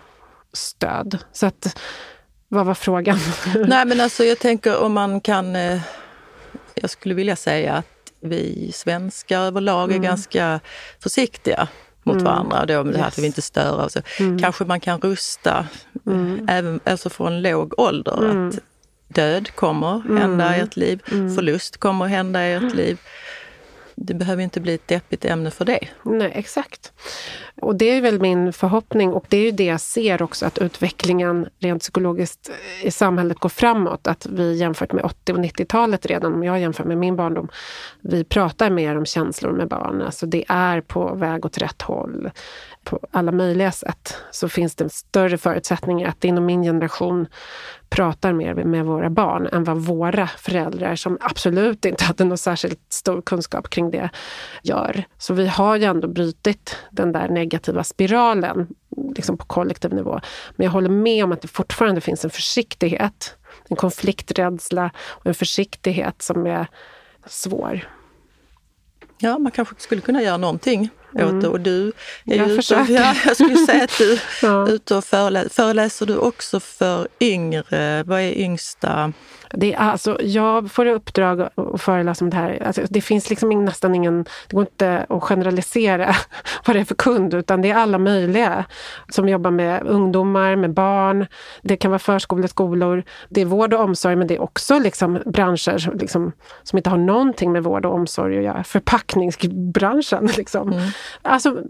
stöd. 0.56 1.18
Så 1.32 1.46
att, 1.46 1.78
vad 2.48 2.66
var 2.66 2.74
frågan? 2.74 3.18
Nej 3.66 3.86
men 3.86 4.00
alltså 4.00 4.24
jag 4.24 4.38
tänker 4.38 4.78
om 4.82 4.92
man 4.92 5.20
kan... 5.20 5.56
Eh, 5.56 5.80
jag 6.74 6.90
skulle 6.90 7.14
vilja 7.14 7.36
säga 7.36 7.74
att 7.74 7.86
vi 8.20 8.72
svenskar 8.74 9.40
överlag 9.40 9.90
är 9.90 9.96
mm. 9.96 10.02
ganska 10.02 10.60
försiktiga 11.00 11.68
mot 12.02 12.14
mm. 12.14 12.24
varandra. 12.24 12.66
Då 12.66 12.84
med 12.84 12.94
det 12.94 12.98
här 12.98 13.06
yes. 13.06 13.14
att 13.14 13.22
vi 13.22 13.26
inte 13.26 13.42
stör. 13.42 13.84
Och 13.84 13.92
så. 13.92 14.00
Mm. 14.18 14.38
Kanske 14.38 14.64
man 14.64 14.80
kan 14.80 15.00
rusta 15.00 15.66
mm. 16.06 16.46
även 16.48 16.80
alltså 16.84 17.10
från 17.10 17.42
låg 17.42 17.74
ålder. 17.78 18.30
Mm. 18.30 18.48
Att 18.48 18.58
död 19.08 19.50
kommer 19.54 20.18
hända 20.18 20.56
i 20.56 20.60
ert 20.60 20.76
liv, 20.76 21.02
förlust 21.06 21.76
kommer 21.76 22.06
hända 22.06 22.46
i 22.46 22.52
ert 22.52 22.74
liv 22.74 22.98
det 23.96 24.14
behöver 24.14 24.42
inte 24.42 24.60
bli 24.60 24.74
ett 24.74 24.88
deppigt 24.88 25.24
ämne 25.24 25.50
för 25.50 25.64
det. 25.64 25.88
Nej, 26.02 26.32
exakt. 26.34 26.92
Och 27.62 27.76
det 27.76 27.84
är 27.90 28.00
väl 28.00 28.20
min 28.20 28.52
förhoppning 28.52 29.12
och 29.12 29.24
det 29.28 29.36
är 29.36 29.42
ju 29.42 29.50
det 29.50 29.64
jag 29.64 29.80
ser 29.80 30.22
också 30.22 30.46
att 30.46 30.58
utvecklingen 30.58 31.48
rent 31.58 31.82
psykologiskt 31.82 32.48
eh, 32.48 32.86
i 32.86 32.90
samhället 32.90 33.38
går 33.38 33.48
framåt. 33.48 34.06
Att 34.06 34.26
vi 34.26 34.56
jämfört 34.56 34.92
med 34.92 35.04
80 35.04 35.32
och 35.32 35.38
90-talet 35.38 36.06
redan, 36.06 36.34
om 36.34 36.44
jag 36.44 36.60
jämför 36.60 36.84
med 36.84 36.98
min 36.98 37.16
barndom, 37.16 37.48
vi 38.00 38.24
pratar 38.24 38.70
mer 38.70 38.96
om 38.96 39.06
känslor 39.06 39.52
med 39.52 39.68
barn. 39.68 40.02
Alltså 40.02 40.26
det 40.26 40.44
är 40.48 40.80
på 40.80 41.14
väg 41.14 41.46
åt 41.46 41.58
rätt 41.58 41.82
håll 41.82 42.30
på 42.84 43.00
alla 43.10 43.32
möjliga 43.32 43.72
sätt 43.72 44.16
så 44.30 44.48
finns 44.48 44.74
det 44.74 44.92
större 44.92 45.38
förutsättningar 45.38 46.08
att 46.08 46.24
inom 46.24 46.46
min 46.46 46.62
generation 46.62 47.26
pratar 47.88 48.32
mer 48.32 48.54
med 48.54 48.84
våra 48.84 49.10
barn 49.10 49.46
än 49.52 49.64
vad 49.64 49.76
våra 49.76 50.26
föräldrar, 50.26 50.96
som 50.96 51.18
absolut 51.20 51.84
inte 51.84 52.04
hade 52.04 52.24
någon 52.24 52.38
särskilt 52.38 52.80
stor 52.92 53.22
kunskap 53.22 53.70
kring 53.70 53.90
det, 53.90 54.10
gör. 54.62 55.04
Så 55.18 55.34
vi 55.34 55.46
har 55.46 55.76
ju 55.76 55.84
ändå 55.84 56.08
brutit 56.08 56.76
den 56.90 57.12
där 57.12 57.28
negativa 57.28 57.84
spiralen 57.84 58.66
liksom 59.16 59.38
på 59.38 59.44
kollektiv 59.44 59.94
nivå. 59.94 60.20
Men 60.56 60.64
jag 60.64 60.72
håller 60.72 60.88
med 60.88 61.24
om 61.24 61.32
att 61.32 61.42
det 61.42 61.48
fortfarande 61.48 62.00
finns 62.00 62.24
en 62.24 62.30
försiktighet, 62.30 63.36
en 63.68 63.76
konflikträdsla 63.76 64.90
och 64.98 65.26
en 65.26 65.34
försiktighet 65.34 66.22
som 66.22 66.46
är 66.46 66.66
svår. 67.26 67.88
Ja, 69.18 69.38
man 69.38 69.52
kanske 69.52 69.74
skulle 69.78 70.00
kunna 70.00 70.22
göra 70.22 70.36
någonting 70.36 70.90
mm. 71.22 71.36
åt 71.36 71.42
det. 71.42 71.48
Och 71.48 71.60
du 71.60 71.92
är 72.26 72.36
jag 72.36 72.50
ute 72.50 72.76
och, 72.76 72.88
ja, 72.88 73.14
jag 73.26 73.36
skulle 73.36 73.56
säga 73.56 73.84
att 73.84 73.98
du 73.98 74.18
ja. 74.42 74.68
ute 74.68 74.94
och 74.94 75.04
föreläser. 75.04 75.48
Föreläser 75.48 76.06
du 76.06 76.16
också 76.16 76.60
för 76.60 77.08
yngre? 77.20 78.02
Vad 78.02 78.20
är 78.20 78.38
yngsta? 78.38 79.12
Det 79.50 79.74
är 79.74 79.78
alltså, 79.78 80.22
jag 80.22 80.70
får 80.70 80.86
i 80.86 80.92
uppdrag 80.92 81.40
att 81.40 81.80
föreläsa 81.80 82.24
om 82.24 82.30
det 82.30 82.36
här. 82.36 82.62
Alltså, 82.66 82.82
det 82.90 83.00
finns 83.00 83.30
liksom 83.30 83.64
nästan 83.64 83.94
ingen... 83.94 84.24
Det 84.48 84.56
går 84.56 84.62
inte 84.62 85.06
att 85.08 85.22
generalisera 85.22 86.16
vad 86.66 86.76
det 86.76 86.80
är 86.80 86.84
för 86.84 86.94
kund, 86.94 87.34
utan 87.34 87.62
det 87.62 87.70
är 87.70 87.74
alla 87.74 87.98
möjliga 87.98 88.64
som 89.08 89.28
jobbar 89.28 89.50
med 89.50 89.82
ungdomar, 89.82 90.56
med 90.56 90.74
barn. 90.74 91.26
Det 91.62 91.76
kan 91.76 91.90
vara 91.90 91.98
förskolor, 91.98 92.46
skolor. 92.46 93.02
Det 93.28 93.40
är 93.40 93.44
vård 93.44 93.74
och 93.74 93.80
omsorg, 93.80 94.16
men 94.16 94.26
det 94.26 94.34
är 94.34 94.42
också 94.42 94.78
liksom 94.78 95.22
branscher 95.26 95.78
som, 95.78 95.98
liksom, 95.98 96.32
som 96.62 96.76
inte 96.76 96.90
har 96.90 96.98
någonting 96.98 97.52
med 97.52 97.64
vård 97.64 97.86
och 97.86 97.94
omsorg 97.94 98.38
att 98.38 98.44
göra. 98.44 98.64
Förpackningsbranschen. 98.64 100.26
Liksom. 100.36 100.72
Mm. 100.72 100.88
Alltså, 101.22 101.62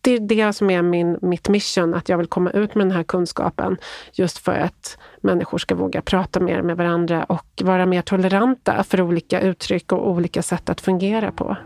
det 0.00 0.10
är 0.10 0.20
det 0.20 0.52
som 0.52 0.70
är 0.70 0.82
min, 0.82 1.18
mitt 1.22 1.48
mission, 1.48 1.94
att 1.94 2.08
jag 2.08 2.18
vill 2.18 2.26
komma 2.26 2.50
ut 2.50 2.74
med 2.74 2.86
den 2.86 2.96
här 2.96 3.02
kunskapen 3.02 3.76
just 4.12 4.38
för 4.38 4.52
att 4.52 4.98
människor 5.20 5.58
ska 5.58 5.74
våga 5.74 6.02
prata 6.02 6.40
mer 6.40 6.62
med 6.62 6.76
varandra 6.76 7.24
och 7.24 7.62
vara 7.62 7.86
mer 7.86 8.02
toleranta 8.02 8.84
för 8.84 9.00
olika 9.00 9.40
uttryck 9.40 9.92
och 9.92 10.10
olika 10.10 10.42
sätt 10.42 10.70
att 10.70 10.80
fungera 10.80 11.32
på. 11.32 11.56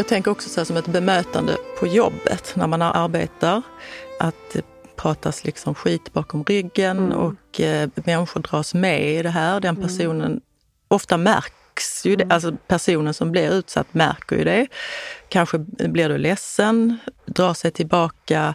Jag 0.00 0.06
tänker 0.06 0.30
också 0.30 0.48
så 0.48 0.64
som 0.64 0.76
ett 0.76 0.86
bemötande 0.86 1.56
på 1.78 1.86
jobbet 1.86 2.52
när 2.56 2.66
man 2.66 2.82
arbetar. 2.82 3.62
Att 4.18 4.34
det 4.52 4.64
pratas 4.96 5.44
liksom 5.44 5.74
skit 5.74 6.12
bakom 6.12 6.44
ryggen 6.44 6.98
mm. 6.98 7.18
och 7.18 7.60
eh, 7.60 7.88
människor 7.94 8.40
dras 8.40 8.74
med 8.74 9.14
i 9.14 9.22
det 9.22 9.30
här. 9.30 9.60
Den 9.60 9.76
mm. 9.76 9.88
personen, 9.88 10.26
mm. 10.26 10.40
ofta 10.88 11.16
märks 11.16 12.06
ju 12.06 12.16
det, 12.16 12.24
mm. 12.24 12.34
alltså 12.34 12.56
personen 12.66 13.14
som 13.14 13.32
blir 13.32 13.50
utsatt 13.50 13.94
märker 13.94 14.36
ju 14.36 14.44
det. 14.44 14.66
Kanske 15.28 15.58
blir 15.58 16.08
du 16.08 16.18
ledsen, 16.18 16.98
drar 17.26 17.54
sig 17.54 17.70
tillbaka. 17.70 18.54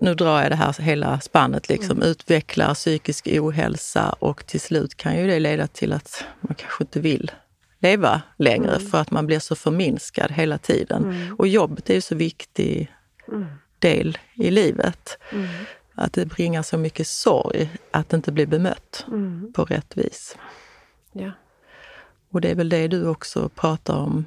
Nu 0.00 0.14
drar 0.14 0.42
jag 0.42 0.50
det 0.50 0.56
här 0.56 0.82
hela 0.82 1.20
spannet, 1.20 1.68
liksom, 1.68 1.96
mm. 1.96 2.08
utvecklar 2.08 2.74
psykisk 2.74 3.28
ohälsa 3.32 4.14
och 4.18 4.46
till 4.46 4.60
slut 4.60 4.96
kan 4.96 5.16
ju 5.16 5.26
det 5.26 5.38
leda 5.38 5.66
till 5.66 5.92
att 5.92 6.24
man 6.40 6.54
kanske 6.54 6.84
inte 6.84 7.00
vill 7.00 7.30
leva 7.80 8.22
längre 8.36 8.74
mm. 8.74 8.90
för 8.90 9.00
att 9.00 9.10
man 9.10 9.26
blir 9.26 9.38
så 9.38 9.54
förminskad 9.54 10.30
hela 10.30 10.58
tiden. 10.58 11.04
Mm. 11.04 11.36
Och 11.36 11.48
jobbet 11.48 11.90
är 11.90 11.94
ju 11.94 12.00
så 12.00 12.14
viktig 12.14 12.92
mm. 13.28 13.46
del 13.78 14.18
i 14.34 14.50
livet. 14.50 15.18
Mm. 15.32 15.48
Att 15.94 16.12
det 16.12 16.26
bringar 16.26 16.62
så 16.62 16.78
mycket 16.78 17.06
sorg 17.06 17.70
att 17.90 18.12
inte 18.12 18.32
bli 18.32 18.46
bemött 18.46 19.04
mm. 19.08 19.52
på 19.52 19.64
rätt 19.64 19.96
vis. 19.96 20.36
Ja. 21.12 21.30
Och 22.30 22.40
det 22.40 22.50
är 22.50 22.54
väl 22.54 22.68
det 22.68 22.88
du 22.88 23.06
också 23.06 23.48
pratar 23.48 23.96
om 23.96 24.26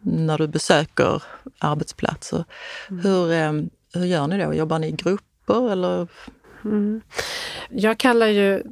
när 0.00 0.38
du 0.38 0.46
besöker 0.46 1.22
arbetsplatser. 1.58 2.44
Hur, 2.88 3.32
eh, 3.32 3.52
hur 3.94 4.04
gör 4.04 4.26
ni 4.26 4.44
då? 4.44 4.54
Jobbar 4.54 4.78
ni 4.78 4.88
i 4.88 4.92
grupper 4.92 5.70
eller? 5.72 6.08
Jag 7.70 7.98
kallar 7.98 8.26
ju 8.26 8.62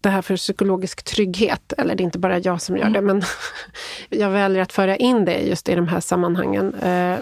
det 0.00 0.08
här 0.08 0.22
för 0.22 0.36
psykologisk 0.36 1.02
trygghet. 1.02 1.72
Eller 1.78 1.94
det 1.94 2.02
är 2.02 2.04
inte 2.04 2.18
bara 2.18 2.38
jag 2.38 2.62
som 2.62 2.76
gör 2.76 2.90
det, 2.90 3.00
men 3.00 3.22
jag 4.08 4.30
väljer 4.30 4.62
att 4.62 4.72
föra 4.72 4.96
in 4.96 5.24
det 5.24 5.38
just 5.38 5.68
i 5.68 5.74
de 5.74 5.88
här 5.88 6.00
sammanhangen. 6.00 6.74
Eh, 6.74 7.18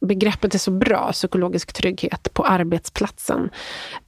begreppet 0.00 0.54
är 0.54 0.58
så 0.58 0.70
bra, 0.70 1.12
psykologisk 1.12 1.72
trygghet, 1.72 2.34
på 2.34 2.44
arbetsplatsen. 2.44 3.50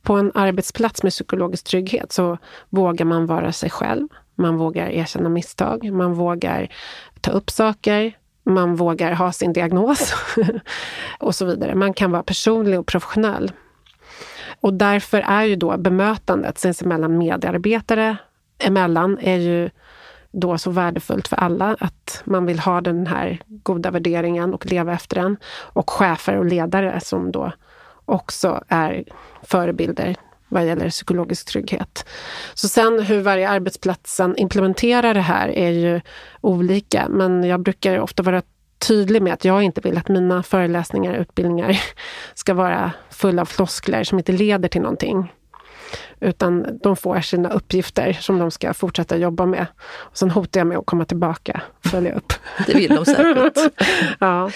På 0.02 0.14
en 0.14 0.32
arbetsplats 0.34 1.02
med 1.02 1.12
psykologisk 1.12 1.64
trygghet 1.64 2.12
så 2.12 2.38
vågar 2.70 3.04
man 3.04 3.26
vara 3.26 3.52
sig 3.52 3.70
själv. 3.70 4.08
Man 4.34 4.56
vågar 4.56 4.88
erkänna 4.88 5.28
misstag, 5.28 5.92
man 5.92 6.14
vågar 6.14 6.68
ta 7.20 7.30
upp 7.30 7.50
saker, 7.50 8.16
man 8.44 8.76
vågar 8.76 9.12
ha 9.12 9.32
sin 9.32 9.52
diagnos 9.52 10.14
och 11.18 11.34
så 11.34 11.44
vidare. 11.44 11.74
Man 11.74 11.94
kan 11.94 12.12
vara 12.12 12.22
personlig 12.22 12.78
och 12.78 12.86
professionell. 12.86 13.52
Och 14.64 14.74
därför 14.74 15.20
är 15.20 15.44
ju 15.44 15.56
då 15.56 15.76
bemötandet 15.76 16.58
sinsemellan 16.58 17.18
medarbetare 17.18 18.16
emellan 18.58 19.18
är 19.20 19.36
ju 19.36 19.70
då 20.32 20.58
så 20.58 20.70
värdefullt 20.70 21.28
för 21.28 21.36
alla 21.36 21.76
att 21.80 22.22
man 22.24 22.46
vill 22.46 22.58
ha 22.58 22.80
den 22.80 23.06
här 23.06 23.42
goda 23.46 23.90
värderingen 23.90 24.54
och 24.54 24.66
leva 24.66 24.92
efter 24.92 25.16
den. 25.16 25.36
Och 25.46 25.90
chefer 25.90 26.36
och 26.36 26.44
ledare 26.44 27.00
som 27.00 27.32
då 27.32 27.52
också 28.04 28.64
är 28.68 29.04
förebilder 29.42 30.16
vad 30.48 30.66
gäller 30.66 30.90
psykologisk 30.90 31.46
trygghet. 31.46 32.06
Så 32.54 32.68
sen 32.68 33.02
hur 33.02 33.20
varje 33.20 33.48
arbetsplatsen 33.48 34.36
implementerar 34.36 35.14
det 35.14 35.20
här 35.20 35.48
är 35.48 35.70
ju 35.70 36.00
olika, 36.40 37.08
men 37.08 37.44
jag 37.44 37.60
brukar 37.60 37.98
ofta 37.98 38.22
vara 38.22 38.42
tydlig 38.78 39.22
med 39.22 39.32
att 39.32 39.44
jag 39.44 39.62
inte 39.62 39.80
vill 39.80 39.98
att 39.98 40.08
mina 40.08 40.42
föreläsningar 40.42 41.14
och 41.14 41.20
utbildningar 41.20 41.80
ska 42.34 42.54
vara 42.54 42.92
fulla 43.10 43.42
av 43.42 43.46
floskler 43.46 44.04
som 44.04 44.18
inte 44.18 44.32
leder 44.32 44.68
till 44.68 44.82
någonting. 44.82 45.32
Utan 46.20 46.78
de 46.82 46.96
får 46.96 47.20
sina 47.20 47.50
uppgifter 47.50 48.12
som 48.12 48.38
de 48.38 48.50
ska 48.50 48.74
fortsätta 48.74 49.16
jobba 49.16 49.46
med. 49.46 49.66
Och 49.92 50.18
sen 50.18 50.30
hotar 50.30 50.60
jag 50.60 50.66
med 50.66 50.78
att 50.78 50.86
komma 50.86 51.04
tillbaka 51.04 51.60
och 51.84 51.90
följa 51.90 52.14
upp. 52.14 52.32
Det 52.66 52.74
vill 52.74 52.94
de 52.94 53.04
säkert. 53.04 53.72
ja. 54.18 54.50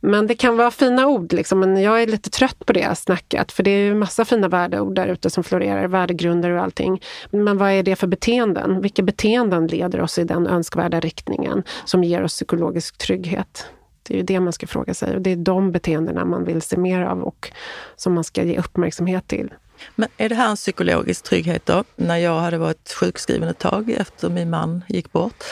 Men 0.00 0.26
det 0.26 0.34
kan 0.34 0.56
vara 0.56 0.70
fina 0.70 1.06
ord, 1.06 1.32
liksom. 1.32 1.60
men 1.60 1.82
jag 1.82 2.02
är 2.02 2.06
lite 2.06 2.30
trött 2.30 2.66
på 2.66 2.72
det 2.72 2.98
snacket. 2.98 3.52
För 3.52 3.62
det 3.62 3.70
är 3.70 3.84
ju 3.84 3.94
massa 3.94 4.24
fina 4.24 4.48
värdeord 4.48 4.94
där 4.94 5.06
ute 5.06 5.30
som 5.30 5.44
florerar, 5.44 5.88
värdegrunder 5.88 6.50
och 6.50 6.62
allting. 6.62 7.02
Men 7.30 7.58
vad 7.58 7.70
är 7.70 7.82
det 7.82 7.96
för 7.96 8.06
beteenden? 8.06 8.80
Vilka 8.80 9.02
beteenden 9.02 9.66
leder 9.66 10.00
oss 10.00 10.18
i 10.18 10.24
den 10.24 10.46
önskvärda 10.46 11.00
riktningen 11.00 11.62
som 11.84 12.04
ger 12.04 12.22
oss 12.22 12.32
psykologisk 12.32 12.98
trygghet? 12.98 13.66
Det 14.02 14.14
är 14.14 14.18
ju 14.18 14.22
det 14.22 14.40
man 14.40 14.52
ska 14.52 14.66
fråga 14.66 14.94
sig 14.94 15.14
och 15.14 15.22
det 15.22 15.30
är 15.30 15.36
de 15.36 15.72
beteendena 15.72 16.24
man 16.24 16.44
vill 16.44 16.62
se 16.62 16.76
mer 16.76 17.02
av 17.02 17.22
och 17.22 17.52
som 17.96 18.12
man 18.14 18.24
ska 18.24 18.42
ge 18.42 18.58
uppmärksamhet 18.58 19.28
till. 19.28 19.54
Men 19.94 20.08
är 20.16 20.28
det 20.28 20.34
här 20.34 20.50
en 20.50 20.56
psykologisk 20.56 21.24
trygghet 21.24 21.66
då? 21.66 21.84
När 21.96 22.16
jag 22.16 22.40
hade 22.40 22.58
varit 22.58 22.92
sjukskriven 22.92 23.48
ett 23.48 23.58
tag 23.58 23.90
efter 23.90 24.28
min 24.28 24.50
man 24.50 24.84
gick 24.88 25.12
bort. 25.12 25.44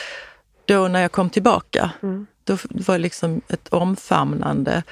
Då 0.64 0.88
när 0.88 1.01
jag 1.01 1.12
kom 1.12 1.31
tillbaka, 1.31 1.91
mm. 2.03 2.27
då 2.45 2.57
var 2.62 2.95
det 2.95 3.03
liksom 3.03 3.41
ett 3.49 3.69
omfamnande. 3.69 4.83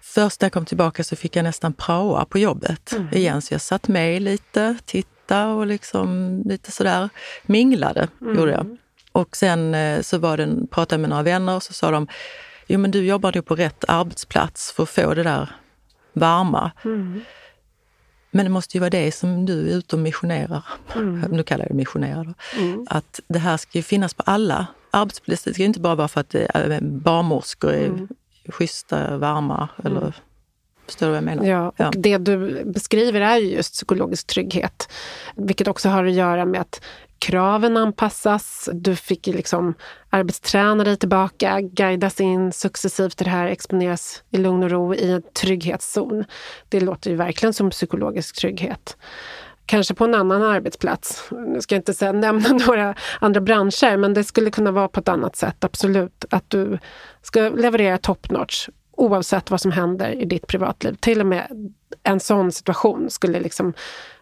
Först 0.00 0.40
när 0.40 0.46
jag 0.46 0.52
kom 0.52 0.64
tillbaka 0.64 1.04
så 1.04 1.16
fick 1.16 1.36
jag 1.36 1.42
nästan 1.42 1.72
praoa 1.72 2.24
på 2.24 2.38
jobbet 2.38 2.92
mm. 2.92 3.08
igen. 3.14 3.42
Så 3.42 3.54
jag 3.54 3.60
satt 3.60 3.88
med 3.88 4.22
lite, 4.22 4.76
tittade 4.84 5.52
och 5.52 5.66
liksom 5.66 6.40
lite 6.44 6.72
sådär 6.72 7.08
minglade, 7.42 8.08
mm. 8.20 8.36
gjorde 8.36 8.52
jag. 8.52 8.76
Och 9.12 9.36
sen 9.36 9.74
eh, 9.74 10.00
så 10.00 10.18
var 10.18 10.36
det, 10.36 10.66
pratade 10.70 10.94
jag 10.94 11.00
med 11.00 11.10
några 11.10 11.22
vänner 11.22 11.56
och 11.56 11.62
så 11.62 11.72
sa 11.72 11.90
de, 11.90 12.08
jo 12.66 12.78
men 12.78 12.90
du 12.90 13.06
jobbar 13.06 13.32
ju 13.32 13.42
på 13.42 13.56
rätt 13.56 13.84
arbetsplats 13.88 14.72
för 14.72 14.82
att 14.82 14.90
få 14.90 15.14
det 15.14 15.22
där 15.22 15.50
varma. 16.12 16.70
Mm. 16.84 17.20
Men 18.30 18.44
det 18.44 18.50
måste 18.50 18.76
ju 18.76 18.80
vara 18.80 18.90
det 18.90 19.12
som 19.12 19.46
du 19.46 19.70
är 19.70 19.76
ute 19.76 19.96
och 19.96 20.02
missionerar. 20.02 20.64
Mm. 20.94 21.20
Nu 21.30 21.42
kallar 21.42 21.64
jag 21.64 21.70
det 21.70 21.76
missionera. 21.76 22.34
Mm. 22.58 22.86
Att 22.90 23.20
det 23.28 23.38
här 23.38 23.56
ska 23.56 23.78
ju 23.78 23.82
finnas 23.82 24.14
på 24.14 24.22
alla 24.26 24.66
arbetsplatser. 24.90 25.50
Det 25.50 25.54
ska 25.54 25.64
inte 25.64 25.80
bara 25.80 25.94
vara 25.94 26.08
för 26.08 26.20
att 26.20 26.34
barnmorskor 26.82 27.72
är 27.72 27.86
mm. 27.86 28.08
schyssta, 28.48 29.16
varma 29.16 29.68
eller 29.84 30.14
Förstår 30.90 31.06
du 31.06 31.10
vad 31.10 31.16
jag 31.16 31.24
menar? 31.24 31.44
Ja, 31.44 31.68
och 31.68 31.74
ja. 31.76 31.90
det 31.96 32.18
du 32.18 32.64
beskriver 32.64 33.20
är 33.20 33.36
ju 33.36 33.54
just 33.54 33.72
psykologisk 33.72 34.26
trygghet. 34.26 34.88
Vilket 35.36 35.68
också 35.68 35.88
har 35.88 36.04
att 36.04 36.12
göra 36.12 36.44
med 36.44 36.60
att 36.60 36.82
kraven 37.20 37.76
anpassas. 37.76 38.68
Du 38.72 38.96
fick 38.96 39.26
liksom 39.26 39.74
arbetsträna 40.10 40.84
dig 40.84 40.96
tillbaka, 40.96 41.60
guidas 41.60 42.20
in 42.20 42.52
successivt 42.52 43.20
i 43.20 43.24
det 43.24 43.30
här, 43.30 43.46
exponeras 43.46 44.22
i 44.30 44.36
lugn 44.36 44.62
och 44.62 44.70
ro 44.70 44.94
i 44.94 45.10
en 45.10 45.22
trygghetszon. 45.22 46.24
Det 46.68 46.80
låter 46.80 47.10
ju 47.10 47.16
verkligen 47.16 47.52
som 47.52 47.70
psykologisk 47.70 48.36
trygghet. 48.36 48.96
Kanske 49.66 49.94
på 49.94 50.04
en 50.04 50.14
annan 50.14 50.42
arbetsplats. 50.42 51.28
Nu 51.30 51.60
ska 51.60 51.74
jag 51.74 51.80
inte 51.80 51.94
säga, 51.94 52.12
nämna 52.12 52.48
några 52.66 52.94
andra 53.20 53.40
branscher, 53.40 53.96
men 53.96 54.14
det 54.14 54.24
skulle 54.24 54.50
kunna 54.50 54.70
vara 54.70 54.88
på 54.88 55.00
ett 55.00 55.08
annat 55.08 55.36
sätt, 55.36 55.64
absolut. 55.64 56.24
Att 56.30 56.50
du 56.50 56.78
ska 57.22 57.48
leverera 57.48 57.98
top 57.98 58.30
notch 58.30 58.68
oavsett 59.00 59.50
vad 59.50 59.60
som 59.60 59.72
händer 59.72 60.12
i 60.12 60.24
ditt 60.24 60.46
privatliv. 60.46 60.94
Till 60.94 61.20
och 61.20 61.26
med 61.26 61.72
en 62.02 62.20
sån 62.20 62.52
situation 62.52 63.10
skulle 63.10 63.40
liksom 63.40 63.72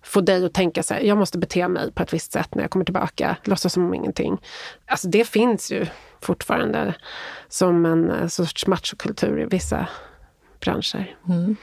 få 0.02 0.20
dig 0.20 0.44
att 0.44 0.54
tänka 0.54 0.82
så 0.82 0.94
här, 0.94 1.00
jag 1.00 1.18
måste 1.18 1.38
bete 1.38 1.68
mig 1.68 1.92
på 1.92 2.02
ett 2.02 2.12
visst 2.12 2.32
sätt 2.32 2.54
när 2.54 2.62
jag 2.62 2.70
kommer 2.70 2.84
tillbaka, 2.84 3.36
låtsas 3.44 3.72
som 3.72 3.86
om 3.86 3.94
ingenting. 3.94 4.40
Alltså 4.86 5.08
det 5.08 5.24
finns 5.24 5.72
ju 5.72 5.86
fortfarande 6.20 6.94
som 7.48 7.86
en 7.86 8.10
eh, 8.10 8.26
sorts 8.26 8.66
machokultur 8.66 9.40
i 9.40 9.44
vissa 9.44 9.88
branscher. 10.60 11.16
Mm. 11.28 11.56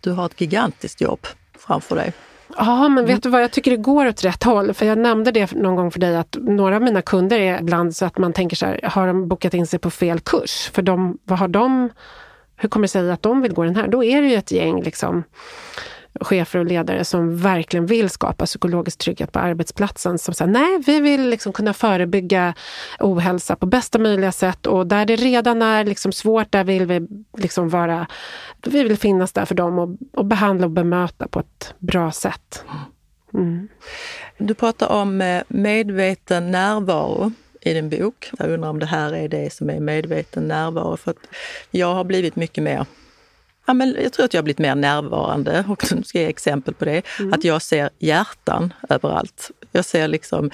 Du 0.00 0.12
har 0.12 0.26
ett 0.26 0.40
gigantiskt 0.40 1.00
jobb 1.00 1.26
framför 1.58 1.96
dig. 1.96 2.12
Ja, 2.56 2.88
men 2.88 3.04
vet 3.04 3.10
mm. 3.10 3.20
du 3.22 3.28
vad, 3.28 3.42
jag 3.42 3.50
tycker 3.50 3.70
det 3.70 3.76
går 3.76 4.06
åt 4.06 4.24
rätt 4.24 4.42
håll. 4.42 4.74
För 4.74 4.86
jag 4.86 4.98
nämnde 4.98 5.30
det 5.30 5.52
någon 5.52 5.76
gång 5.76 5.90
för 5.90 6.00
dig 6.00 6.16
att 6.16 6.36
några 6.40 6.76
av 6.76 6.82
mina 6.82 7.02
kunder 7.02 7.38
är 7.38 7.60
ibland 7.60 7.96
så 7.96 8.04
att 8.04 8.18
man 8.18 8.32
tänker 8.32 8.56
så 8.56 8.66
här, 8.66 8.80
har 8.82 9.06
de 9.06 9.28
bokat 9.28 9.54
in 9.54 9.66
sig 9.66 9.78
på 9.78 9.90
fel 9.90 10.20
kurs? 10.20 10.70
För 10.74 10.82
de, 10.82 11.18
vad 11.24 11.38
har 11.38 11.48
de, 11.48 11.90
hur 12.56 12.68
kommer 12.68 12.84
det 12.84 12.88
sig 12.88 13.10
att 13.10 13.22
de 13.22 13.42
vill 13.42 13.54
gå 13.54 13.64
den 13.64 13.76
här? 13.76 13.88
Då 13.88 14.04
är 14.04 14.22
det 14.22 14.28
ju 14.28 14.34
ett 14.34 14.50
gäng 14.50 14.82
liksom, 14.82 15.24
chefer 16.20 16.58
och 16.58 16.66
ledare 16.66 17.04
som 17.04 17.36
verkligen 17.36 17.86
vill 17.86 18.10
skapa 18.10 18.46
psykologisk 18.46 18.98
trygghet 18.98 19.32
på 19.32 19.38
arbetsplatsen. 19.38 20.18
Som 20.18 20.34
säger 20.34 20.50
nej, 20.50 20.82
vi 20.86 21.00
vill 21.00 21.28
liksom 21.30 21.52
kunna 21.52 21.74
förebygga 21.74 22.54
ohälsa 23.00 23.56
på 23.56 23.66
bästa 23.66 23.98
möjliga 23.98 24.32
sätt 24.32 24.66
och 24.66 24.86
där 24.86 25.06
det 25.06 25.16
redan 25.16 25.62
är 25.62 25.84
liksom 25.84 26.12
svårt, 26.12 26.52
där 26.52 26.64
vill 26.64 26.86
vi 26.86 27.06
liksom 27.38 27.68
vara... 27.68 28.06
Vi 28.66 28.82
vill 28.82 28.98
finnas 28.98 29.32
där 29.32 29.44
för 29.44 29.54
dem 29.54 29.78
och, 29.78 29.96
och 30.12 30.24
behandla 30.24 30.66
och 30.66 30.70
bemöta 30.70 31.28
på 31.28 31.40
ett 31.40 31.74
bra 31.78 32.12
sätt. 32.12 32.64
Mm. 33.34 33.68
Du 34.38 34.54
pratar 34.54 34.88
om 34.88 35.20
eh, 35.20 35.42
medveten 35.48 36.50
närvaro 36.50 37.32
i 37.60 37.74
din 37.74 37.88
bok. 37.90 38.30
Jag 38.38 38.50
undrar 38.50 38.70
om 38.70 38.78
det 38.78 38.86
här 38.86 39.12
är 39.12 39.28
det 39.28 39.52
som 39.52 39.70
är 39.70 39.80
medveten 39.80 40.48
närvaro. 40.48 40.96
För 40.96 41.10
att 41.10 41.26
jag 41.70 41.94
har 41.94 42.04
blivit 42.04 42.36
mycket 42.36 42.64
mer 42.64 42.86
Ja, 43.66 43.74
men 43.74 43.96
jag 44.02 44.12
tror 44.12 44.24
att 44.24 44.34
jag 44.34 44.38
har 44.38 44.44
blivit 44.44 44.58
mer 44.58 44.74
närvarande 44.74 45.64
och 45.68 45.92
nu 45.92 46.02
ska 46.02 46.18
jag 46.18 46.22
ge 46.24 46.30
exempel 46.30 46.74
på 46.74 46.84
det. 46.84 47.02
Mm. 47.18 47.32
Att 47.32 47.44
jag 47.44 47.62
ser 47.62 47.90
hjärtan 47.98 48.72
överallt. 48.88 49.50
Jag 49.72 49.84
ser 49.84 50.08
liksom 50.08 50.50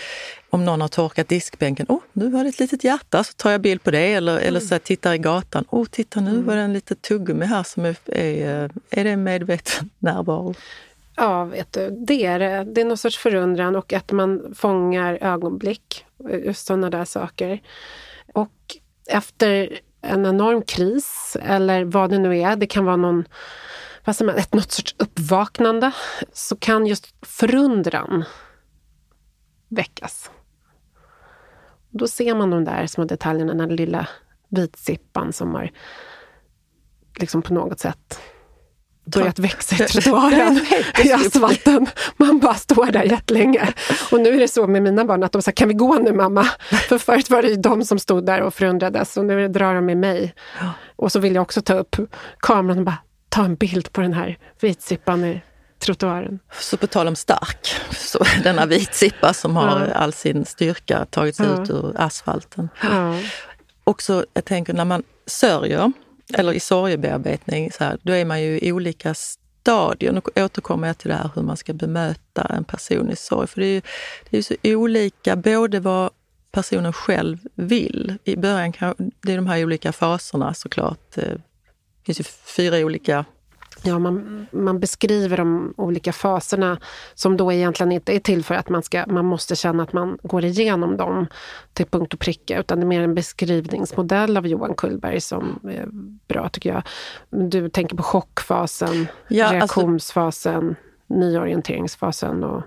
om 0.51 0.64
någon 0.64 0.81
har 0.81 0.88
torkat 0.88 1.29
diskbänken, 1.29 1.87
oh, 1.88 2.01
nu 2.12 2.29
var 2.29 2.42
det 2.42 2.49
ett 2.49 2.61
litet 2.61 2.85
hjärta, 2.85 3.25
så 3.25 3.33
tar 3.33 3.51
jag 3.51 3.61
bild 3.61 3.83
på 3.83 3.90
det. 3.90 4.12
Eller, 4.12 4.33
mm. 4.33 4.49
eller 4.49 4.61
så 4.61 4.79
tittar 4.79 5.14
i 5.14 5.18
gatan, 5.18 5.64
oh, 5.70 5.87
titta 5.87 6.20
nu 6.20 6.31
mm. 6.31 6.46
var 6.46 6.57
det 6.57 6.62
en 6.62 6.73
liten 6.73 6.96
tuggummi 6.96 7.46
här 7.46 7.62
som 7.62 7.85
är, 7.85 7.96
är, 8.07 8.70
är 8.90 9.05
det 9.05 9.16
medveten 9.16 9.90
närvaro? 9.99 10.55
Ja, 11.16 11.44
vet 11.44 11.73
du, 11.73 11.90
det 11.90 12.27
är 12.27 12.38
det. 12.38 12.64
Det 12.64 12.81
är 12.81 12.85
någon 12.85 12.96
sorts 12.96 13.18
förundran 13.18 13.77
och 13.77 13.92
att 13.92 14.12
man 14.12 14.55
fångar 14.55 15.18
ögonblick, 15.20 16.05
just 16.44 16.66
sådana 16.66 16.90
där 16.90 17.05
saker. 17.05 17.61
Och 18.33 18.77
efter 19.07 19.81
en 20.02 20.26
enorm 20.26 20.62
kris 20.62 21.36
eller 21.42 21.84
vad 21.84 22.10
det 22.10 22.18
nu 22.18 22.38
är, 22.38 22.56
det 22.56 22.66
kan 22.66 22.84
vara 22.84 22.96
någon, 22.96 23.24
vad 24.04 24.16
säger 24.16 24.32
man, 24.32 24.40
ett, 24.40 24.54
något 24.54 24.72
sorts 24.72 24.94
uppvaknande, 24.98 25.92
så 26.32 26.56
kan 26.56 26.86
just 26.86 27.14
förundran 27.22 28.24
väckas. 29.68 30.30
Då 31.90 32.08
ser 32.08 32.34
man 32.34 32.50
de 32.50 32.64
där 32.64 32.86
små 32.86 33.04
detaljerna, 33.04 33.54
den 33.54 33.76
lilla 33.76 34.08
vitsippan 34.48 35.32
som 35.32 35.54
har 35.54 35.70
liksom 37.16 37.42
på 37.42 37.54
något 37.54 37.80
sätt 37.80 38.20
börjat 39.11 39.38
växa 39.38 39.85
i 39.85 39.88
trottoaren, 39.88 40.61
i 41.05 41.12
asfalten. 41.12 41.87
Man 42.16 42.38
bara 42.38 42.55
står 42.55 42.87
där 42.87 43.03
jättelänge. 43.03 43.73
Och 44.11 44.20
nu 44.20 44.35
är 44.35 44.38
det 44.38 44.49
så 44.49 44.66
med 44.66 44.83
mina 44.83 45.05
barn 45.05 45.23
att 45.23 45.33
de 45.33 45.42
säger, 45.42 45.57
kan 45.57 45.68
vi 45.68 45.75
gå 45.75 45.94
nu 45.94 46.12
mamma? 46.12 46.46
För 46.88 46.99
förut 46.99 47.31
var 47.31 47.42
det 47.42 47.49
ju 47.49 47.57
de 47.57 47.85
som 47.85 47.99
stod 47.99 48.27
där 48.27 48.40
och 48.40 48.55
förundrades 48.55 49.16
och 49.16 49.25
nu 49.25 49.49
drar 49.49 49.75
de 49.75 49.87
med 49.87 49.96
mig. 49.96 50.35
Och 50.96 51.12
så 51.12 51.18
vill 51.18 51.35
jag 51.35 51.42
också 51.42 51.62
ta 51.62 51.75
upp 51.75 51.96
kameran 52.38 52.79
och 52.79 52.85
bara 52.85 52.99
ta 53.29 53.44
en 53.44 53.55
bild 53.55 53.92
på 53.92 54.01
den 54.01 54.12
här 54.12 54.38
vitsippan 54.61 55.25
i 55.25 55.40
trottoaren. 55.79 56.38
Så 56.53 56.77
på 56.77 56.87
tal 56.87 57.09
om 57.09 57.16
stark, 57.16 57.75
så 57.90 58.25
denna 58.42 58.66
vitsippa 58.66 59.33
som 59.33 59.57
har 59.57 59.87
ja. 59.87 59.94
all 59.94 60.12
sin 60.12 60.44
styrka 60.44 61.07
tagits 61.11 61.38
ja. 61.38 61.62
ut 61.62 61.70
ur 61.70 61.92
asfalten. 61.96 62.68
Ja. 62.83 63.14
Också, 63.85 64.25
jag 64.35 64.44
tänker 64.44 64.73
när 64.73 64.85
man 64.85 65.03
sörjer, 65.27 65.92
eller 66.35 66.53
i 66.53 66.61
sorgebearbetning, 66.61 67.73
så 67.73 67.85
här, 67.85 67.99
då 68.03 68.12
är 68.12 68.25
man 68.25 68.43
ju 68.43 68.59
i 68.61 68.73
olika 68.73 69.14
stadier. 69.14 70.12
Nu 70.12 70.43
återkommer 70.45 70.87
jag 70.87 70.99
till 70.99 71.09
det 71.09 71.14
här 71.14 71.31
hur 71.35 71.43
man 71.43 71.57
ska 71.57 71.73
bemöta 71.73 72.43
en 72.43 72.64
person 72.64 73.11
i 73.11 73.16
sorg. 73.16 73.47
För 73.47 73.61
det 73.61 73.66
är 73.66 73.75
ju 73.75 73.83
det 74.31 74.38
är 74.38 74.43
så 74.43 74.55
olika, 74.64 75.37
både 75.37 75.81
vad 75.81 76.11
personen 76.51 76.93
själv 76.93 77.38
vill. 77.55 78.19
I 78.25 78.37
början 78.37 78.73
kan, 78.73 78.95
det 79.21 79.33
är 79.33 79.37
de 79.37 79.47
här 79.47 79.64
olika 79.64 79.93
faserna 79.93 80.55
såklart. 80.55 81.14
Det 81.14 81.40
finns 82.07 82.21
ju 82.21 82.25
fyra 82.57 82.77
olika 82.79 83.25
Ja, 83.83 83.99
man, 83.99 84.47
man 84.53 84.81
beskriver 84.81 85.37
de 85.37 85.75
olika 85.77 86.12
faserna 86.12 86.79
som 87.14 87.37
då 87.37 87.53
egentligen 87.53 87.93
inte 87.93 88.16
är 88.16 88.19
till 88.19 88.45
för 88.45 88.55
att 88.55 88.69
man, 88.69 88.83
ska, 88.83 89.07
man 89.07 89.25
måste 89.25 89.57
känna 89.57 89.83
att 89.83 89.93
man 89.93 90.19
går 90.23 90.45
igenom 90.45 90.97
dem 90.97 91.27
till 91.73 91.87
punkt 91.87 92.14
och 92.14 92.21
pricka, 92.21 92.61
utan 92.61 92.81
det 92.81 92.85
är 92.85 92.87
mer 92.87 93.03
en 93.03 93.14
beskrivningsmodell 93.14 94.37
av 94.37 94.47
Johan 94.47 94.75
Kullberg 94.75 95.21
som 95.21 95.59
är 95.64 95.88
bra 96.29 96.49
tycker 96.49 96.71
jag. 96.71 96.83
Du 97.51 97.69
tänker 97.69 97.97
på 97.97 98.03
chockfasen, 98.03 99.07
ja, 99.29 99.45
alltså- 99.45 99.55
reaktionsfasen, 99.55 100.66
alltså... 100.66 100.75
nyorienteringsfasen 101.07 102.45
och... 102.45 102.62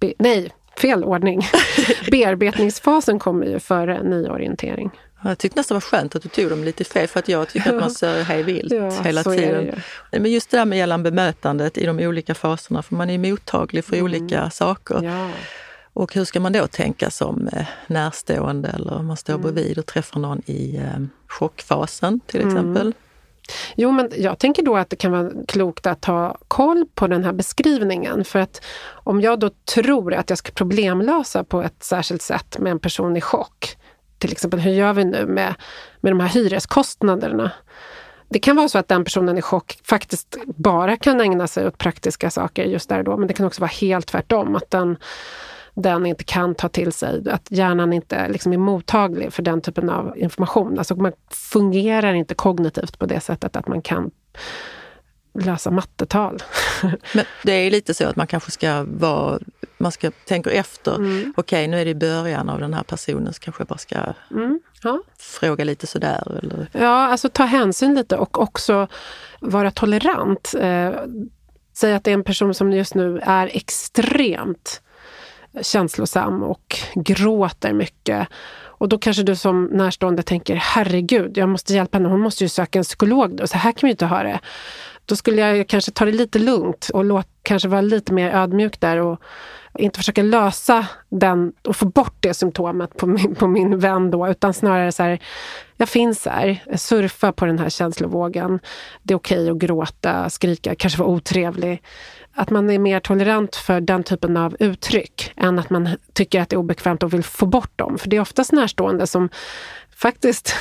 Be, 0.00 0.12
nej, 0.18 0.52
fel 0.76 1.04
ordning. 1.04 1.40
Bearbetningsfasen 2.10 3.18
kommer 3.18 3.46
ju 3.46 3.58
före 3.58 4.02
nyorientering. 4.02 4.90
Jag 5.22 5.38
tyckte 5.38 5.60
nästan 5.60 5.74
var 5.74 5.80
skönt 5.80 6.16
att 6.16 6.22
du 6.22 6.28
tog 6.28 6.50
dem 6.50 6.64
lite 6.64 6.84
fel 6.84 7.08
för 7.08 7.18
att 7.18 7.28
jag 7.28 7.48
tycker 7.48 7.70
att 7.70 7.80
man 7.80 7.90
ser 7.90 8.22
hej 8.22 8.42
vilt 8.42 8.72
ja, 8.72 8.90
hela 8.90 9.24
tiden. 9.24 9.80
Men 10.10 10.30
just 10.30 10.50
det 10.50 10.56
där 10.56 10.64
med 10.64 10.78
gällande 10.78 11.10
bemötandet 11.10 11.78
i 11.78 11.86
de 11.86 11.98
olika 11.98 12.34
faserna, 12.34 12.82
för 12.82 12.94
man 12.94 13.10
är 13.10 13.18
mottaglig 13.18 13.84
för 13.84 13.92
mm. 13.92 14.04
olika 14.04 14.50
saker. 14.50 15.02
Ja. 15.02 15.30
Och 15.92 16.14
hur 16.14 16.24
ska 16.24 16.40
man 16.40 16.52
då 16.52 16.66
tänka 16.66 17.10
som 17.10 17.48
eh, 17.52 17.66
närstående 17.86 18.68
eller 18.68 18.94
om 18.94 19.06
man 19.06 19.16
står 19.16 19.34
mm. 19.34 19.42
bredvid 19.42 19.78
och 19.78 19.86
träffar 19.86 20.20
någon 20.20 20.42
i 20.46 20.76
eh, 20.76 21.00
chockfasen 21.26 22.20
till 22.26 22.40
mm. 22.40 22.48
exempel? 22.56 22.82
Mm. 22.82 22.92
Jo, 23.76 23.90
men 23.90 24.10
jag 24.16 24.38
tänker 24.38 24.62
då 24.62 24.76
att 24.76 24.90
det 24.90 24.96
kan 24.96 25.12
vara 25.12 25.30
klokt 25.48 25.86
att 25.86 26.04
ha 26.04 26.38
koll 26.48 26.86
på 26.94 27.06
den 27.06 27.24
här 27.24 27.32
beskrivningen. 27.32 28.24
För 28.24 28.38
att 28.38 28.64
om 28.90 29.20
jag 29.20 29.40
då 29.40 29.50
tror 29.74 30.14
att 30.14 30.30
jag 30.30 30.38
ska 30.38 30.52
problemlösa 30.52 31.44
på 31.44 31.62
ett 31.62 31.82
särskilt 31.82 32.22
sätt 32.22 32.58
med 32.58 32.70
en 32.70 32.78
person 32.78 33.16
i 33.16 33.20
chock, 33.20 33.76
till 34.20 34.32
exempel 34.32 34.60
hur 34.60 34.72
gör 34.72 34.92
vi 34.92 35.04
nu 35.04 35.26
med, 35.26 35.54
med 36.00 36.12
de 36.12 36.20
här 36.20 36.28
hyreskostnaderna? 36.28 37.52
Det 38.28 38.38
kan 38.38 38.56
vara 38.56 38.68
så 38.68 38.78
att 38.78 38.88
den 38.88 39.04
personen 39.04 39.38
i 39.38 39.42
chock 39.42 39.78
faktiskt 39.84 40.36
bara 40.46 40.96
kan 40.96 41.20
ägna 41.20 41.46
sig 41.46 41.66
åt 41.66 41.78
praktiska 41.78 42.30
saker 42.30 42.64
just 42.64 42.88
där 42.88 42.98
och 42.98 43.04
då, 43.04 43.16
men 43.16 43.28
det 43.28 43.34
kan 43.34 43.46
också 43.46 43.60
vara 43.60 43.70
helt 43.80 44.06
tvärtom. 44.06 44.56
Att 44.56 44.70
den, 44.70 44.96
den 45.74 46.06
inte 46.06 46.24
kan 46.24 46.54
ta 46.54 46.68
till 46.68 46.92
sig, 46.92 47.30
att 47.30 47.46
hjärnan 47.50 47.92
inte 47.92 48.28
liksom 48.28 48.52
är 48.52 48.58
mottaglig 48.58 49.32
för 49.32 49.42
den 49.42 49.60
typen 49.60 49.90
av 49.90 50.18
information. 50.18 50.78
Alltså 50.78 50.94
man 50.94 51.12
fungerar 51.30 52.14
inte 52.14 52.34
kognitivt 52.34 52.98
på 52.98 53.06
det 53.06 53.20
sättet 53.20 53.56
att 53.56 53.68
man 53.68 53.82
kan 53.82 54.10
lösa 55.34 55.70
mattetal. 55.70 56.42
Men 57.14 57.24
det 57.42 57.52
är 57.52 57.70
lite 57.70 57.94
så 57.94 58.06
att 58.08 58.16
man 58.16 58.26
kanske 58.26 58.50
ska 58.50 58.84
vara, 58.88 59.38
man 59.78 59.92
ska 59.92 60.10
tänka 60.10 60.50
efter. 60.50 60.94
Mm. 60.94 61.34
Okej, 61.36 61.68
nu 61.68 61.80
är 61.80 61.84
det 61.84 61.90
i 61.90 61.94
början 61.94 62.48
av 62.48 62.60
den 62.60 62.74
här 62.74 62.82
personen 62.82 63.32
så 63.32 63.40
kanske 63.40 63.60
jag 63.60 63.68
bara 63.68 63.78
ska 63.78 63.96
mm. 64.30 64.60
ja. 64.82 65.02
fråga 65.18 65.64
lite 65.64 65.86
sådär. 65.86 66.38
Eller? 66.42 66.68
Ja, 66.72 67.06
alltså 67.06 67.28
ta 67.28 67.44
hänsyn 67.44 67.94
lite 67.94 68.16
och 68.16 68.42
också 68.42 68.88
vara 69.40 69.70
tolerant. 69.70 70.54
Eh, 70.60 70.92
säg 71.76 71.94
att 71.94 72.04
det 72.04 72.10
är 72.10 72.14
en 72.14 72.24
person 72.24 72.54
som 72.54 72.72
just 72.72 72.94
nu 72.94 73.20
är 73.22 73.50
extremt 73.56 74.82
känslosam 75.62 76.42
och 76.42 76.76
gråter 76.94 77.72
mycket. 77.72 78.28
Och 78.80 78.88
då 78.88 78.98
kanske 78.98 79.22
du 79.22 79.36
som 79.36 79.64
närstående 79.64 80.22
tänker, 80.22 80.54
herregud, 80.54 81.38
jag 81.38 81.48
måste 81.48 81.74
hjälpa 81.74 81.98
henne, 81.98 82.08
hon 82.08 82.20
måste 82.20 82.44
ju 82.44 82.48
söka 82.48 82.78
en 82.78 82.84
psykolog. 82.84 83.36
Då. 83.36 83.46
Så 83.46 83.58
här 83.58 83.72
kan 83.72 83.86
vi 83.86 83.90
inte 83.90 84.06
ha 84.06 84.22
det 84.22 84.40
då 85.10 85.16
skulle 85.16 85.40
jag 85.40 85.68
kanske 85.68 85.90
ta 85.90 86.04
det 86.04 86.12
lite 86.12 86.38
lugnt 86.38 86.90
och 86.94 87.04
låt, 87.04 87.26
kanske 87.42 87.68
vara 87.68 87.80
lite 87.80 88.12
mer 88.12 88.30
ödmjuk 88.30 88.80
där 88.80 88.96
och 88.96 89.20
inte 89.78 89.98
försöka 89.98 90.22
lösa 90.22 90.86
den 91.08 91.52
och 91.68 91.76
få 91.76 91.86
bort 91.86 92.16
det 92.20 92.34
symptomet 92.34 92.96
på 92.96 93.06
min, 93.06 93.34
på 93.34 93.48
min 93.48 93.78
vän 93.78 94.10
då, 94.10 94.28
utan 94.28 94.54
snarare 94.54 94.92
så 94.92 95.02
här, 95.02 95.18
jag 95.76 95.88
finns 95.88 96.26
här, 96.26 96.76
surfa 96.76 97.32
på 97.32 97.46
den 97.46 97.58
här 97.58 97.68
känslovågen. 97.68 98.60
Det 99.02 99.14
är 99.14 99.18
okej 99.18 99.38
okay 99.40 99.50
att 99.50 99.58
gråta, 99.58 100.30
skrika, 100.30 100.74
kanske 100.74 100.98
vara 100.98 101.08
otrevlig. 101.08 101.82
Att 102.34 102.50
man 102.50 102.70
är 102.70 102.78
mer 102.78 103.00
tolerant 103.00 103.56
för 103.56 103.80
den 103.80 104.02
typen 104.02 104.36
av 104.36 104.56
uttryck 104.58 105.32
än 105.36 105.58
att 105.58 105.70
man 105.70 105.88
tycker 106.12 106.40
att 106.40 106.48
det 106.48 106.56
är 106.56 106.58
obekvämt 106.58 107.02
och 107.02 107.12
vill 107.14 107.24
få 107.24 107.46
bort 107.46 107.78
dem. 107.78 107.98
För 107.98 108.08
det 108.08 108.16
är 108.16 108.20
oftast 108.20 108.52
närstående 108.52 109.06
som 109.06 109.28
faktiskt, 110.02 110.54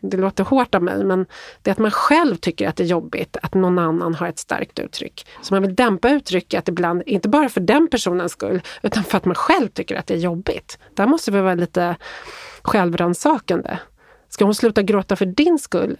det 0.00 0.16
låter 0.16 0.44
hårt 0.44 0.74
av 0.74 0.82
mig, 0.82 1.04
men 1.04 1.26
det 1.62 1.70
är 1.70 1.72
att 1.72 1.78
man 1.78 1.90
själv 1.90 2.36
tycker 2.36 2.68
att 2.68 2.76
det 2.76 2.82
är 2.82 2.86
jobbigt 2.86 3.36
att 3.42 3.54
någon 3.54 3.78
annan 3.78 4.14
har 4.14 4.28
ett 4.28 4.38
starkt 4.38 4.78
uttryck. 4.78 5.26
Så 5.42 5.54
man 5.54 5.62
vill 5.62 5.74
dämpa 5.74 6.10
uttrycket 6.10 6.68
ibland, 6.68 7.02
inte 7.06 7.28
bara 7.28 7.48
för 7.48 7.60
den 7.60 7.88
personens 7.88 8.32
skull, 8.32 8.62
utan 8.82 9.04
för 9.04 9.16
att 9.16 9.24
man 9.24 9.34
själv 9.34 9.68
tycker 9.68 9.96
att 9.96 10.06
det 10.06 10.14
är 10.14 10.18
jobbigt. 10.18 10.78
Där 10.94 11.06
måste 11.06 11.30
vi 11.30 11.40
vara 11.40 11.54
lite 11.54 11.96
självrannsakande. 12.62 13.78
Ska 14.28 14.44
hon 14.44 14.54
sluta 14.54 14.82
gråta 14.82 15.16
för 15.16 15.26
din 15.26 15.58
skull? 15.58 15.96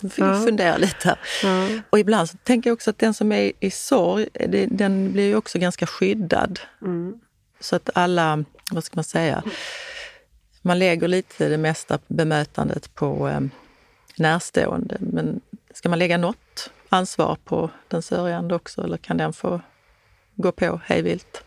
Vi 0.00 0.10
ja. 0.16 0.42
fundera 0.46 0.76
lite. 0.76 1.16
Ja. 1.42 1.68
Och 1.90 1.98
ibland 1.98 2.30
så 2.30 2.36
tänker 2.36 2.70
jag 2.70 2.74
också 2.74 2.90
att 2.90 2.98
den 2.98 3.14
som 3.14 3.32
är 3.32 3.52
i 3.60 3.70
sorg, 3.70 4.28
det, 4.32 4.66
den 4.66 5.12
blir 5.12 5.26
ju 5.26 5.36
också 5.36 5.58
ganska 5.58 5.86
skyddad. 5.86 6.60
Mm. 6.82 7.14
Så 7.60 7.76
att 7.76 7.90
alla, 7.94 8.44
vad 8.70 8.84
ska 8.84 8.96
man 8.96 9.04
säga, 9.04 9.42
man 10.66 10.78
lägger 10.78 11.08
lite 11.08 11.48
det 11.48 11.58
mesta 11.58 11.98
bemötandet 12.06 12.94
på 12.94 13.28
eh, 13.28 13.40
närstående. 14.18 14.96
Men 15.00 15.40
ska 15.74 15.88
man 15.88 15.98
lägga 15.98 16.18
något 16.18 16.70
ansvar 16.88 17.36
på 17.44 17.70
den 17.88 18.02
sörjande 18.02 18.54
också 18.54 18.82
eller 18.82 18.96
kan 18.96 19.16
den 19.16 19.32
få 19.32 19.60
gå 20.34 20.52
på 20.52 20.80
hejvilt? 20.84 21.44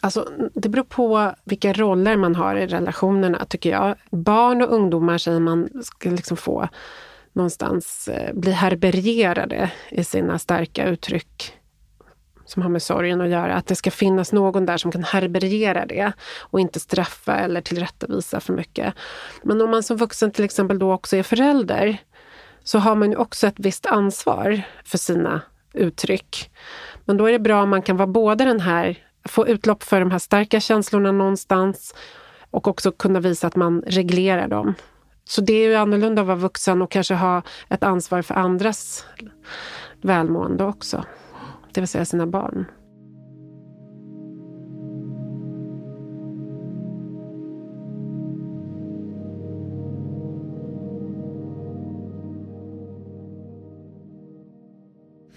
Alltså, 0.00 0.28
det 0.54 0.68
beror 0.68 0.84
på 0.84 1.34
vilka 1.44 1.72
roller 1.72 2.16
man 2.16 2.34
har 2.34 2.56
i 2.56 2.66
relationerna, 2.66 3.44
tycker 3.44 3.70
jag. 3.70 3.94
Barn 4.10 4.62
och 4.62 4.72
ungdomar 4.72 5.18
säger 5.18 5.40
man 5.40 5.68
ska 5.82 6.10
liksom 6.10 6.36
få 6.36 6.68
någonstans 7.32 8.08
eh, 8.08 8.34
bli 8.34 8.52
herbergerade 8.52 9.70
i 9.88 10.04
sina 10.04 10.38
starka 10.38 10.86
uttryck 10.86 11.59
som 12.50 12.62
har 12.62 12.68
med 12.68 12.82
sorgen 12.82 13.20
att 13.20 13.28
göra. 13.28 13.54
Att 13.54 13.66
det 13.66 13.76
ska 13.76 13.90
finnas 13.90 14.32
någon 14.32 14.66
där 14.66 14.76
som 14.76 14.92
kan 14.92 15.04
herbergera 15.04 15.86
det 15.86 16.12
och 16.40 16.60
inte 16.60 16.80
straffa 16.80 17.36
eller 17.36 17.60
tillrättavisa 17.60 18.40
för 18.40 18.52
mycket. 18.52 18.94
Men 19.42 19.60
om 19.60 19.70
man 19.70 19.82
som 19.82 19.96
vuxen 19.96 20.30
till 20.30 20.44
exempel 20.44 20.78
då 20.78 20.92
också 20.92 21.16
är 21.16 21.22
förälder 21.22 21.98
så 22.64 22.78
har 22.78 22.94
man 22.94 23.10
ju 23.10 23.16
också 23.16 23.46
ett 23.46 23.58
visst 23.58 23.86
ansvar 23.86 24.62
för 24.84 24.98
sina 24.98 25.40
uttryck. 25.72 26.50
Men 27.04 27.16
då 27.16 27.26
är 27.26 27.32
det 27.32 27.38
bra 27.38 27.62
om 27.62 27.70
man 27.70 27.82
kan 27.82 27.96
vara 27.96 28.06
både 28.06 28.44
den 28.44 28.60
här, 28.60 28.98
få 29.28 29.48
utlopp 29.48 29.82
för 29.82 30.00
de 30.00 30.10
här 30.10 30.18
starka 30.18 30.60
känslorna 30.60 31.12
någonstans 31.12 31.94
och 32.50 32.68
också 32.68 32.92
kunna 32.92 33.20
visa 33.20 33.46
att 33.46 33.56
man 33.56 33.82
reglerar 33.86 34.48
dem. 34.48 34.74
Så 35.24 35.40
det 35.40 35.52
är 35.52 35.68
ju 35.68 35.74
annorlunda 35.74 36.22
att 36.22 36.28
vara 36.28 36.36
vuxen 36.36 36.82
och 36.82 36.90
kanske 36.90 37.14
ha 37.14 37.42
ett 37.68 37.82
ansvar 37.82 38.22
för 38.22 38.34
andras 38.34 39.04
välmående 40.02 40.64
också 40.64 41.04
det 41.74 41.80
vill 41.80 41.88
säga 41.88 42.04
sina 42.04 42.26
barn. 42.26 42.64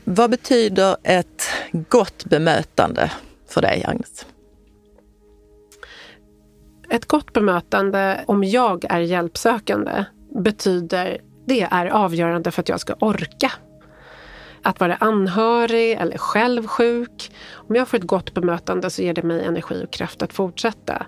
Vad 0.06 0.30
betyder 0.30 0.98
ett 1.04 1.43
gott 1.89 2.26
bemötande 2.26 3.12
för 3.48 3.62
dig, 3.62 3.84
Agnes? 3.88 4.26
Ett 6.89 7.06
gott 7.06 7.34
bemötande, 7.34 8.24
om 8.28 8.43
jag 8.43 8.86
är 8.89 9.00
hjälpsökande, 9.00 10.06
betyder 10.30 11.22
det 11.46 11.62
är 11.62 11.86
avgörande 11.86 12.52
för 12.52 12.62
att 12.62 12.69
jag 12.69 12.80
ska 12.80 12.93
orka 13.00 13.52
att 14.63 14.80
vara 14.80 14.95
anhörig 14.95 15.91
eller 15.91 16.17
själv 16.17 16.67
sjuk. 16.67 17.32
Om 17.54 17.76
jag 17.76 17.88
får 17.88 17.97
ett 17.97 18.04
gott 18.04 18.34
bemötande 18.34 18.89
så 18.89 19.02
ger 19.02 19.13
det 19.13 19.23
mig 19.23 19.43
energi 19.43 19.84
och 19.86 19.93
kraft 19.93 20.21
att 20.21 20.34
fortsätta. 20.34 21.06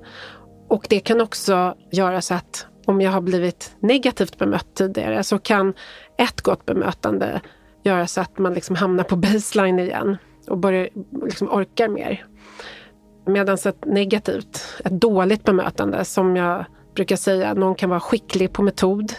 Och 0.69 0.85
det 0.89 0.99
kan 0.99 1.21
också 1.21 1.75
göra 1.91 2.21
så 2.21 2.33
att 2.33 2.67
om 2.85 3.01
jag 3.01 3.11
har 3.11 3.21
blivit 3.21 3.75
negativt 3.79 4.37
bemött 4.37 4.75
tidigare 4.75 5.23
så 5.23 5.39
kan 5.39 5.73
ett 6.17 6.41
gott 6.41 6.65
bemötande 6.65 7.41
göra 7.83 8.07
så 8.07 8.21
att 8.21 8.37
man 8.37 8.53
liksom 8.53 8.75
hamnar 8.75 9.03
på 9.03 9.15
baseline 9.15 9.79
igen 9.79 10.17
och 10.47 10.57
börjar, 10.57 10.89
liksom 11.25 11.49
orkar 11.49 11.87
mer. 11.87 12.25
Medan 13.27 13.57
ett 13.65 13.85
negativt, 13.85 14.81
ett 14.85 14.91
dåligt 14.91 15.43
bemötande 15.43 16.05
som 16.05 16.35
jag 16.35 16.65
brukar 16.95 17.15
säga, 17.15 17.53
någon 17.53 17.75
kan 17.75 17.89
vara 17.89 17.99
skicklig 17.99 18.53
på 18.53 18.63
metod, 18.63 19.13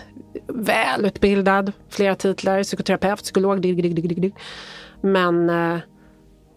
välutbildad, 0.48 1.72
flera 1.88 2.14
titlar, 2.14 2.62
psykoterapeut, 2.62 3.22
psykolog, 3.22 3.62
dig, 3.62 3.74
dig, 3.74 3.94
dig, 3.94 4.14
dig, 4.14 4.34
men 5.00 5.50
eh, 5.50 5.78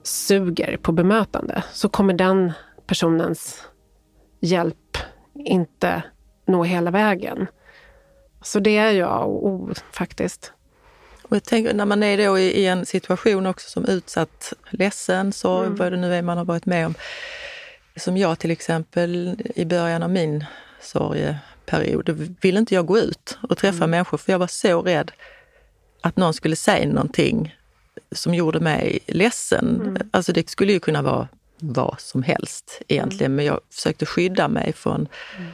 suger 0.04 0.78
på 0.78 0.92
bemötande 0.92 1.64
så 1.72 1.90
kommer 1.90 2.14
den 2.14 2.52
personens 2.88 3.68
hjälp 4.40 4.98
inte 5.34 6.04
nå 6.48 6.64
hela 6.64 6.92
vägen. 6.92 7.48
Så 8.42 8.60
det 8.60 8.78
är 8.78 8.92
jag 8.92 9.30
oh, 9.30 9.72
faktiskt. 9.92 10.54
Och 11.22 11.36
jag 11.36 11.44
tänker 11.44 11.74
när 11.74 11.86
man 11.86 12.04
är 12.04 12.18
då 12.18 12.40
i, 12.40 12.44
i 12.44 12.66
en 12.66 12.86
situation 12.86 13.46
också 13.46 13.70
som 13.70 13.86
utsatt, 13.86 14.54
ledsen, 14.70 15.34
sorg, 15.34 15.66
mm. 15.66 15.78
vad 15.78 15.92
det 15.92 15.98
nu 15.98 16.16
är 16.16 16.22
man 16.22 16.38
har 16.38 16.46
varit 16.46 16.66
med 16.66 16.86
om. 16.86 16.94
Som 17.96 18.18
jag 18.18 18.40
till 18.40 18.52
exempel 18.52 19.38
i 19.56 19.66
början 19.66 20.04
av 20.04 20.10
min 20.10 20.46
sorg 20.82 21.36
period 21.70 22.36
ville 22.42 22.60
inte 22.60 22.76
jag 22.76 22.86
gå 22.86 22.98
ut 22.98 23.38
och 23.50 23.58
träffa 23.58 23.78
mm. 23.78 23.90
människor 23.90 24.18
för 24.18 24.32
jag 24.32 24.40
var 24.40 24.48
så 24.48 24.82
rädd 24.82 25.12
att 26.02 26.18
någon 26.18 26.34
skulle 26.34 26.56
säga 26.56 26.88
någonting 26.88 27.56
som 28.12 28.34
gjorde 28.34 28.60
mig 28.60 29.00
ledsen. 29.08 29.82
Mm. 29.82 30.10
Alltså 30.12 30.34
det 30.34 30.50
skulle 30.50 30.74
ju 30.74 30.80
kunna 30.80 31.02
vara 31.02 31.28
vad 31.60 32.00
som 32.00 32.24
helst 32.24 32.82
egentligen, 32.88 33.26
mm. 33.26 33.36
men 33.36 33.46
jag 33.46 33.60
försökte 33.72 34.06
skydda 34.06 34.48
mig 34.48 34.74
från 34.74 35.08
mm. 35.38 35.52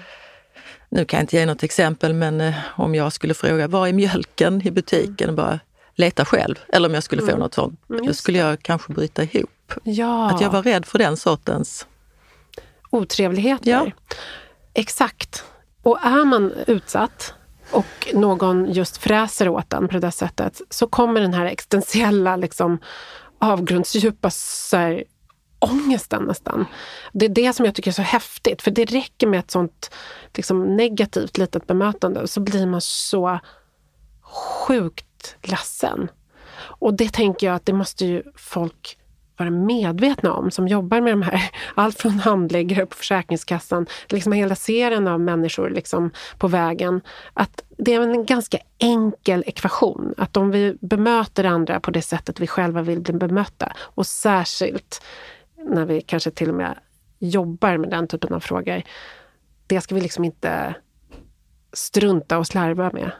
Nu 0.89 1.05
kan 1.05 1.17
jag 1.17 1.23
inte 1.23 1.37
ge 1.37 1.45
något 1.45 1.63
exempel, 1.63 2.13
men 2.13 2.41
eh, 2.41 2.55
om 2.75 2.95
jag 2.95 3.13
skulle 3.13 3.33
fråga 3.33 3.67
var 3.67 3.87
är 3.87 3.93
mjölken 3.93 4.67
i 4.67 4.71
butiken? 4.71 5.29
Mm. 5.29 5.35
bara 5.35 5.59
leta 5.95 6.25
själv. 6.25 6.55
Eller 6.67 6.89
om 6.89 6.93
jag 6.93 7.03
skulle 7.03 7.21
få 7.21 7.27
mm. 7.27 7.39
något 7.39 7.53
sånt, 7.53 7.79
då 7.87 8.13
skulle 8.13 8.37
jag 8.37 8.61
kanske 8.61 8.93
bryta 8.93 9.23
ihop. 9.23 9.73
Ja. 9.83 10.31
Att 10.31 10.41
jag 10.41 10.49
var 10.49 10.63
rädd 10.63 10.85
för 10.85 10.99
den 10.99 11.17
sortens 11.17 11.87
otrevligheter. 12.89 13.71
Ja. 13.71 13.91
Exakt. 14.73 15.43
Och 15.85 16.05
är 16.05 16.25
man 16.25 16.53
utsatt 16.67 17.33
och 17.71 18.13
någon 18.13 18.71
just 18.71 18.97
fräser 18.97 19.49
åt 19.49 19.73
en 19.73 19.87
på 19.87 19.97
det 19.97 20.11
sättet 20.11 20.61
så 20.69 20.87
kommer 20.87 21.21
den 21.21 21.33
här 21.33 21.45
existentiella 21.45 22.35
liksom, 22.35 22.79
avgrundsdjupa 23.39 24.29
så 24.29 24.77
här, 24.77 25.03
ångesten 25.59 26.23
nästan. 26.23 26.65
Det 27.13 27.25
är 27.25 27.29
det 27.29 27.53
som 27.53 27.65
jag 27.65 27.75
tycker 27.75 27.91
är 27.91 27.93
så 27.93 28.01
häftigt, 28.01 28.61
för 28.61 28.71
det 28.71 28.85
räcker 28.85 29.27
med 29.27 29.39
ett 29.39 29.51
sånt 29.51 29.91
liksom, 30.33 30.75
negativt 30.75 31.37
litet 31.37 31.67
bemötande 31.67 32.27
så 32.27 32.39
blir 32.39 32.67
man 32.67 32.81
så 32.81 33.39
sjukt 34.21 35.35
ledsen. 35.41 36.09
Och 36.57 36.93
det 36.93 37.13
tänker 37.13 37.47
jag 37.47 37.55
att 37.55 37.65
det 37.65 37.73
måste 37.73 38.05
ju 38.05 38.23
folk 38.35 38.97
vara 39.37 39.49
medvetna 39.49 40.33
om 40.33 40.51
som 40.51 40.67
jobbar 40.67 41.01
med 41.01 41.13
de 41.13 41.21
här, 41.21 41.51
allt 41.75 42.01
från 42.01 42.19
handläggare 42.19 42.85
på 42.85 42.95
Försäkringskassan, 42.95 43.85
liksom 44.09 44.31
hela 44.31 44.55
serien 44.55 45.07
av 45.07 45.19
människor 45.19 45.69
liksom 45.69 46.11
på 46.37 46.47
vägen. 46.47 47.01
Att 47.33 47.63
det 47.77 47.93
är 47.93 48.01
en 48.01 48.25
ganska 48.25 48.57
enkel 48.77 49.43
ekvation. 49.47 50.13
Att 50.17 50.37
om 50.37 50.51
vi 50.51 50.77
bemöter 50.81 51.43
andra 51.43 51.79
på 51.79 51.91
det 51.91 52.01
sättet 52.01 52.39
vi 52.39 52.47
själva 52.47 52.81
vill 52.81 53.01
bli 53.01 53.13
bemötta 53.13 53.73
och 53.79 54.07
särskilt 54.07 55.03
när 55.57 55.85
vi 55.85 56.01
kanske 56.01 56.31
till 56.31 56.49
och 56.49 56.55
med 56.55 56.77
jobbar 57.19 57.77
med 57.77 57.89
den 57.89 58.07
typen 58.07 58.33
av 58.33 58.39
frågor. 58.39 58.81
Det 59.67 59.81
ska 59.81 59.95
vi 59.95 60.01
liksom 60.01 60.23
inte 60.23 60.75
strunta 61.73 62.37
och 62.37 62.47
slarva 62.47 62.91
med. 62.93 63.11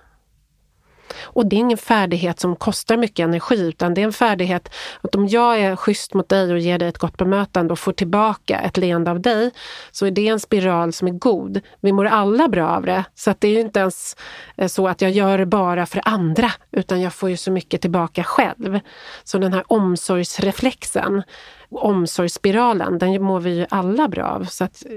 Och 1.24 1.46
det 1.46 1.56
är 1.56 1.58
ingen 1.58 1.78
färdighet 1.78 2.40
som 2.40 2.56
kostar 2.56 2.98
mycket 2.98 3.24
energi 3.24 3.68
utan 3.68 3.94
det 3.94 4.02
är 4.02 4.06
en 4.06 4.14
färdighet 4.14 4.70
att 5.02 5.16
om 5.16 5.28
jag 5.28 5.60
är 5.60 5.76
schysst 5.76 6.14
mot 6.14 6.30
dig 6.30 6.54
och 6.54 6.60
ger 6.60 6.80
dig 6.80 6.88
ett 6.88 6.98
gott 6.98 7.18
bemötande 7.18 7.72
och 7.72 7.80
får 7.80 7.94
tillbaka 7.94 8.60
ett 8.60 8.78
leende 8.78 9.12
av 9.12 9.22
dig 9.22 9.52
så 9.92 10.06
är 10.06 10.12
det 10.12 10.28
en 10.28 10.40
spiral 10.40 10.94
som 10.94 11.08
är 11.08 11.12
god. 11.12 11.62
Vi 11.82 11.92
mår 11.92 12.06
alla 12.06 12.48
bra 12.48 12.70
av 12.70 12.86
det. 12.86 13.04
Så 13.16 13.32
att 13.32 13.42
det 13.42 13.48
är 13.48 13.52
ju 13.52 13.60
inte 13.60 13.80
ens 13.80 14.16
eh, 14.58 14.68
så 14.68 14.88
att 14.88 15.02
jag 15.02 15.12
gör 15.12 15.38
det 15.38 15.46
bara 15.46 15.86
för 15.86 16.02
andra 16.06 16.52
utan 16.72 17.02
jag 17.02 17.14
får 17.14 17.30
ju 17.30 17.38
så 17.38 17.52
mycket 17.52 17.82
tillbaka 17.82 18.24
själv. 18.24 18.80
Så 19.24 19.38
den 19.38 19.54
här 19.54 19.64
omsorgsreflexen, 19.68 21.24
omsorgsspiralen, 21.70 22.98
den 22.98 23.24
mår 23.24 23.40
vi 23.40 23.56
ju 23.56 23.66
alla 23.70 24.08
bra 24.08 24.26
av. 24.26 24.44
Så 24.44 24.64
att 24.64 24.86
eh, 24.86 24.92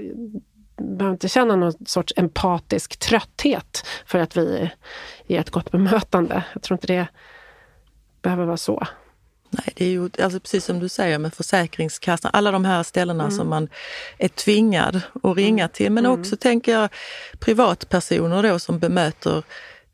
behöver 0.81 1.13
inte 1.13 1.29
känna 1.29 1.55
någon 1.55 1.85
sorts 1.85 2.13
empatisk 2.15 2.99
trötthet 2.99 3.85
för 4.05 4.19
att 4.19 4.37
vi 4.37 4.71
ger 5.27 5.39
ett 5.39 5.49
gott 5.49 5.71
bemötande. 5.71 6.43
Jag 6.53 6.61
tror 6.63 6.75
inte 6.75 6.87
det 6.87 7.07
behöver 8.21 8.45
vara 8.45 8.57
så. 8.57 8.87
Nej, 9.49 9.73
det 9.75 9.85
är 9.85 9.89
ju 9.89 10.09
alltså 10.23 10.39
precis 10.39 10.65
som 10.65 10.79
du 10.79 10.89
säger 10.89 11.19
med 11.19 11.33
Försäkringskassan, 11.33 12.31
alla 12.33 12.51
de 12.51 12.65
här 12.65 12.83
ställena 12.83 13.23
mm. 13.23 13.35
som 13.35 13.49
man 13.49 13.69
är 14.17 14.27
tvingad 14.27 15.01
att 15.23 15.37
ringa 15.37 15.63
mm. 15.63 15.73
till. 15.73 15.91
Men 15.91 16.05
mm. 16.05 16.19
också 16.19 16.37
tänker 16.37 16.71
jag 16.71 16.89
privatpersoner 17.39 18.43
då 18.43 18.59
som 18.59 18.79
bemöter, 18.79 19.43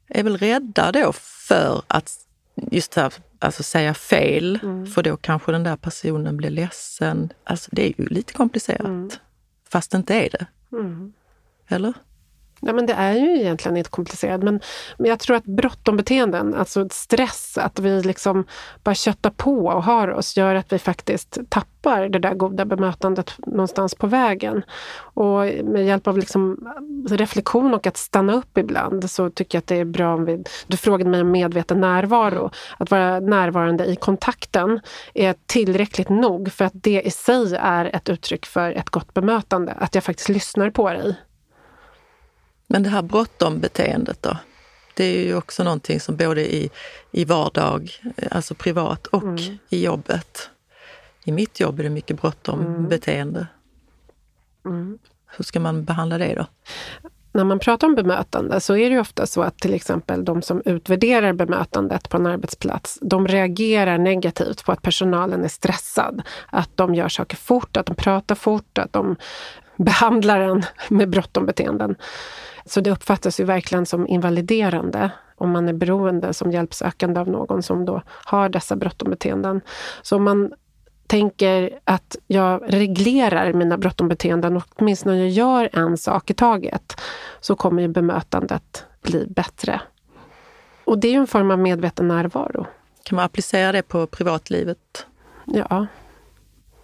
är 0.07 0.23
väl 0.23 0.37
rädda 0.37 0.91
då 0.91 1.13
för 1.47 1.81
att 1.87 2.11
just 2.55 2.95
här, 2.95 3.13
alltså 3.39 3.63
säga 3.63 3.93
fel, 3.93 4.59
mm. 4.63 4.87
för 4.87 5.03
då 5.03 5.17
kanske 5.17 5.51
den 5.51 5.63
där 5.63 5.75
personen 5.75 6.37
blir 6.37 6.49
ledsen. 6.49 7.33
Alltså 7.43 7.69
det 7.73 7.85
är 7.85 7.93
ju 7.97 8.07
lite 8.07 8.33
komplicerat, 8.33 8.85
mm. 8.85 9.09
fast 9.69 9.91
det 9.91 9.97
inte 9.97 10.15
är 10.15 10.29
det. 10.29 10.45
Mm. 10.75 11.13
Eller? 11.69 11.93
Ja, 12.59 12.73
men 12.73 12.85
det 12.85 12.93
är 12.93 13.13
ju 13.13 13.39
egentligen 13.39 13.77
inte 13.77 13.89
komplicerat. 13.89 14.43
Men, 14.43 14.59
men 14.97 15.09
jag 15.09 15.19
tror 15.19 15.35
att 15.35 15.45
bråttom-beteenden, 15.45 16.53
alltså 16.53 16.87
stress, 16.91 17.57
att 17.57 17.79
vi 17.79 18.01
liksom 18.01 18.45
bara 18.83 18.95
köttar 18.95 19.29
på 19.29 19.65
och 19.65 19.83
har 19.83 20.07
oss, 20.07 20.37
gör 20.37 20.55
att 20.55 20.73
vi 20.73 20.79
faktiskt 20.79 21.37
tappar 21.49 22.09
det 22.09 22.19
där 22.19 22.33
goda 22.33 22.65
bemötandet 22.65 23.33
någonstans 23.37 23.95
på 23.95 24.07
vägen. 24.07 24.63
Och 24.97 25.39
med 25.63 25.85
hjälp 25.85 26.07
av 26.07 26.17
liksom 26.17 26.73
reflektion 27.09 27.73
och 27.73 27.87
att 27.87 27.97
stanna 27.97 28.33
upp 28.33 28.57
ibland 28.57 29.11
så 29.11 29.29
tycker 29.29 29.55
jag 29.55 29.61
att 29.61 29.67
det 29.67 29.79
är 29.79 29.85
bra 29.85 30.13
om 30.13 30.25
vi... 30.25 30.43
Du 30.67 30.77
frågade 30.77 31.09
mig 31.09 31.21
om 31.21 31.31
medveten 31.31 31.81
närvaro. 31.81 32.51
Att 32.77 32.91
vara 32.91 33.19
närvarande 33.19 33.85
i 33.85 33.95
kontakten 33.95 34.79
är 35.13 35.35
tillräckligt 35.45 36.09
nog 36.09 36.51
för 36.51 36.65
att 36.65 36.73
det 36.75 37.01
i 37.01 37.11
sig 37.11 37.55
är 37.59 37.95
ett 37.95 38.09
uttryck 38.09 38.45
för 38.45 38.71
ett 38.71 38.89
gott 38.89 39.13
bemötande. 39.13 39.71
Att 39.71 39.95
jag 39.95 40.03
faktiskt 40.03 40.29
lyssnar 40.29 40.69
på 40.69 40.89
dig. 40.89 41.15
Men 42.67 42.83
det 42.83 42.89
här 42.89 43.01
bråttom-beteendet 43.01 44.21
då? 44.21 44.37
Det 44.93 45.03
är 45.03 45.25
ju 45.25 45.35
också 45.35 45.63
någonting 45.63 45.99
som 45.99 46.15
både 46.15 46.55
i, 46.55 46.69
i 47.11 47.25
vardag, 47.25 47.91
alltså 48.31 48.55
privat 48.55 49.07
och 49.07 49.23
mm. 49.23 49.57
i 49.69 49.85
jobbet. 49.85 50.49
I 51.23 51.31
mitt 51.31 51.59
jobb 51.59 51.79
är 51.79 51.83
det 51.83 51.89
mycket 51.89 52.21
bråttom-beteende. 52.21 53.47
Mm. 54.65 54.77
mm. 54.77 54.99
Hur 55.37 55.43
ska 55.43 55.59
man 55.59 55.83
behandla 55.83 56.17
det 56.17 56.35
då? 56.35 56.45
När 57.35 57.43
man 57.43 57.59
pratar 57.59 57.87
om 57.87 57.95
bemötande 57.95 58.59
så 58.59 58.75
är 58.75 58.89
det 58.89 58.95
ju 58.95 58.99
ofta 58.99 59.25
så 59.25 59.41
att 59.41 59.57
till 59.57 59.73
exempel 59.73 60.25
de 60.25 60.41
som 60.41 60.61
utvärderar 60.65 61.33
bemötandet 61.33 62.09
på 62.09 62.17
en 62.17 62.25
arbetsplats, 62.25 62.99
de 63.01 63.27
reagerar 63.27 63.97
negativt 63.97 64.65
på 64.65 64.71
att 64.71 64.81
personalen 64.81 65.43
är 65.43 65.47
stressad. 65.47 66.21
Att 66.47 66.69
de 66.75 66.95
gör 66.95 67.09
saker 67.09 67.37
fort, 67.37 67.77
att 67.77 67.85
de 67.85 67.95
pratar 67.95 68.35
fort, 68.35 68.77
att 68.77 68.93
de 68.93 69.15
behandlar 69.77 70.39
en 70.39 70.63
med 70.89 71.09
bråttom-beteenden. 71.09 71.95
Så 72.65 72.81
det 72.81 72.91
uppfattas 72.91 73.39
ju 73.39 73.43
verkligen 73.43 73.85
som 73.85 74.07
invaliderande 74.07 75.11
om 75.35 75.51
man 75.51 75.69
är 75.69 75.73
beroende 75.73 76.33
som 76.33 76.51
hjälpsökande 76.51 77.19
av 77.19 77.27
någon 77.27 77.63
som 77.63 77.85
då 77.85 78.01
har 78.07 78.49
dessa 78.49 78.75
bråttom-beteenden. 78.75 79.61
Så 80.01 80.15
om 80.15 80.23
man 80.23 80.53
tänker 81.07 81.79
att 81.83 82.15
jag 82.27 82.61
reglerar 82.67 83.53
mina 83.53 83.77
bråttom-beteenden 83.77 84.57
och 84.57 84.63
åtminstone 84.75 85.17
jag 85.17 85.29
gör 85.29 85.69
en 85.73 85.97
sak 85.97 86.29
i 86.29 86.33
taget, 86.33 87.01
så 87.41 87.55
kommer 87.55 87.81
ju 87.81 87.87
bemötandet 87.87 88.85
bli 89.01 89.27
bättre. 89.27 89.81
Och 90.83 90.99
det 90.99 91.07
är 91.07 91.11
ju 91.11 91.17
en 91.17 91.27
form 91.27 91.51
av 91.51 91.59
medveten 91.59 92.07
närvaro. 92.07 92.65
Kan 93.03 93.15
man 93.15 93.25
applicera 93.25 93.71
det 93.71 93.81
på 93.81 94.07
privatlivet? 94.07 95.05
Ja. 95.45 95.87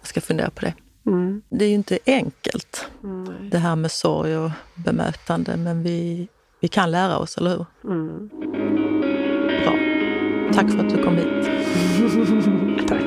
Jag 0.00 0.06
ska 0.06 0.20
fundera 0.20 0.50
på 0.50 0.60
det. 0.60 0.74
Mm. 1.06 1.42
Det 1.48 1.64
är 1.64 1.68
ju 1.68 1.74
inte 1.74 1.98
enkelt, 2.06 2.86
mm. 3.04 3.50
det 3.50 3.58
här 3.58 3.76
med 3.76 3.90
sorg 3.90 4.36
och 4.36 4.50
bemötande, 4.74 5.56
men 5.56 5.82
vi, 5.82 6.28
vi 6.60 6.68
kan 6.68 6.90
lära 6.90 7.18
oss, 7.18 7.38
eller 7.38 7.50
hur? 7.50 7.66
Mm. 7.84 8.28
Bra. 9.62 9.72
Tack 10.52 10.70
för 10.70 10.78
att 10.78 10.90
du 10.90 11.02
kom 11.02 11.16
hit. 11.16 11.50
Tack. 12.88 13.02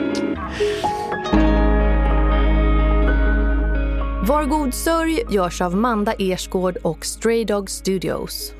Var 4.27 4.45
god 4.45 4.73
sörj 4.73 5.23
görs 5.29 5.61
av 5.61 5.75
Manda 5.75 6.13
Ersgård 6.13 6.77
och 6.77 7.05
Stray 7.05 7.45
Dog 7.45 7.69
Studios. 7.69 8.53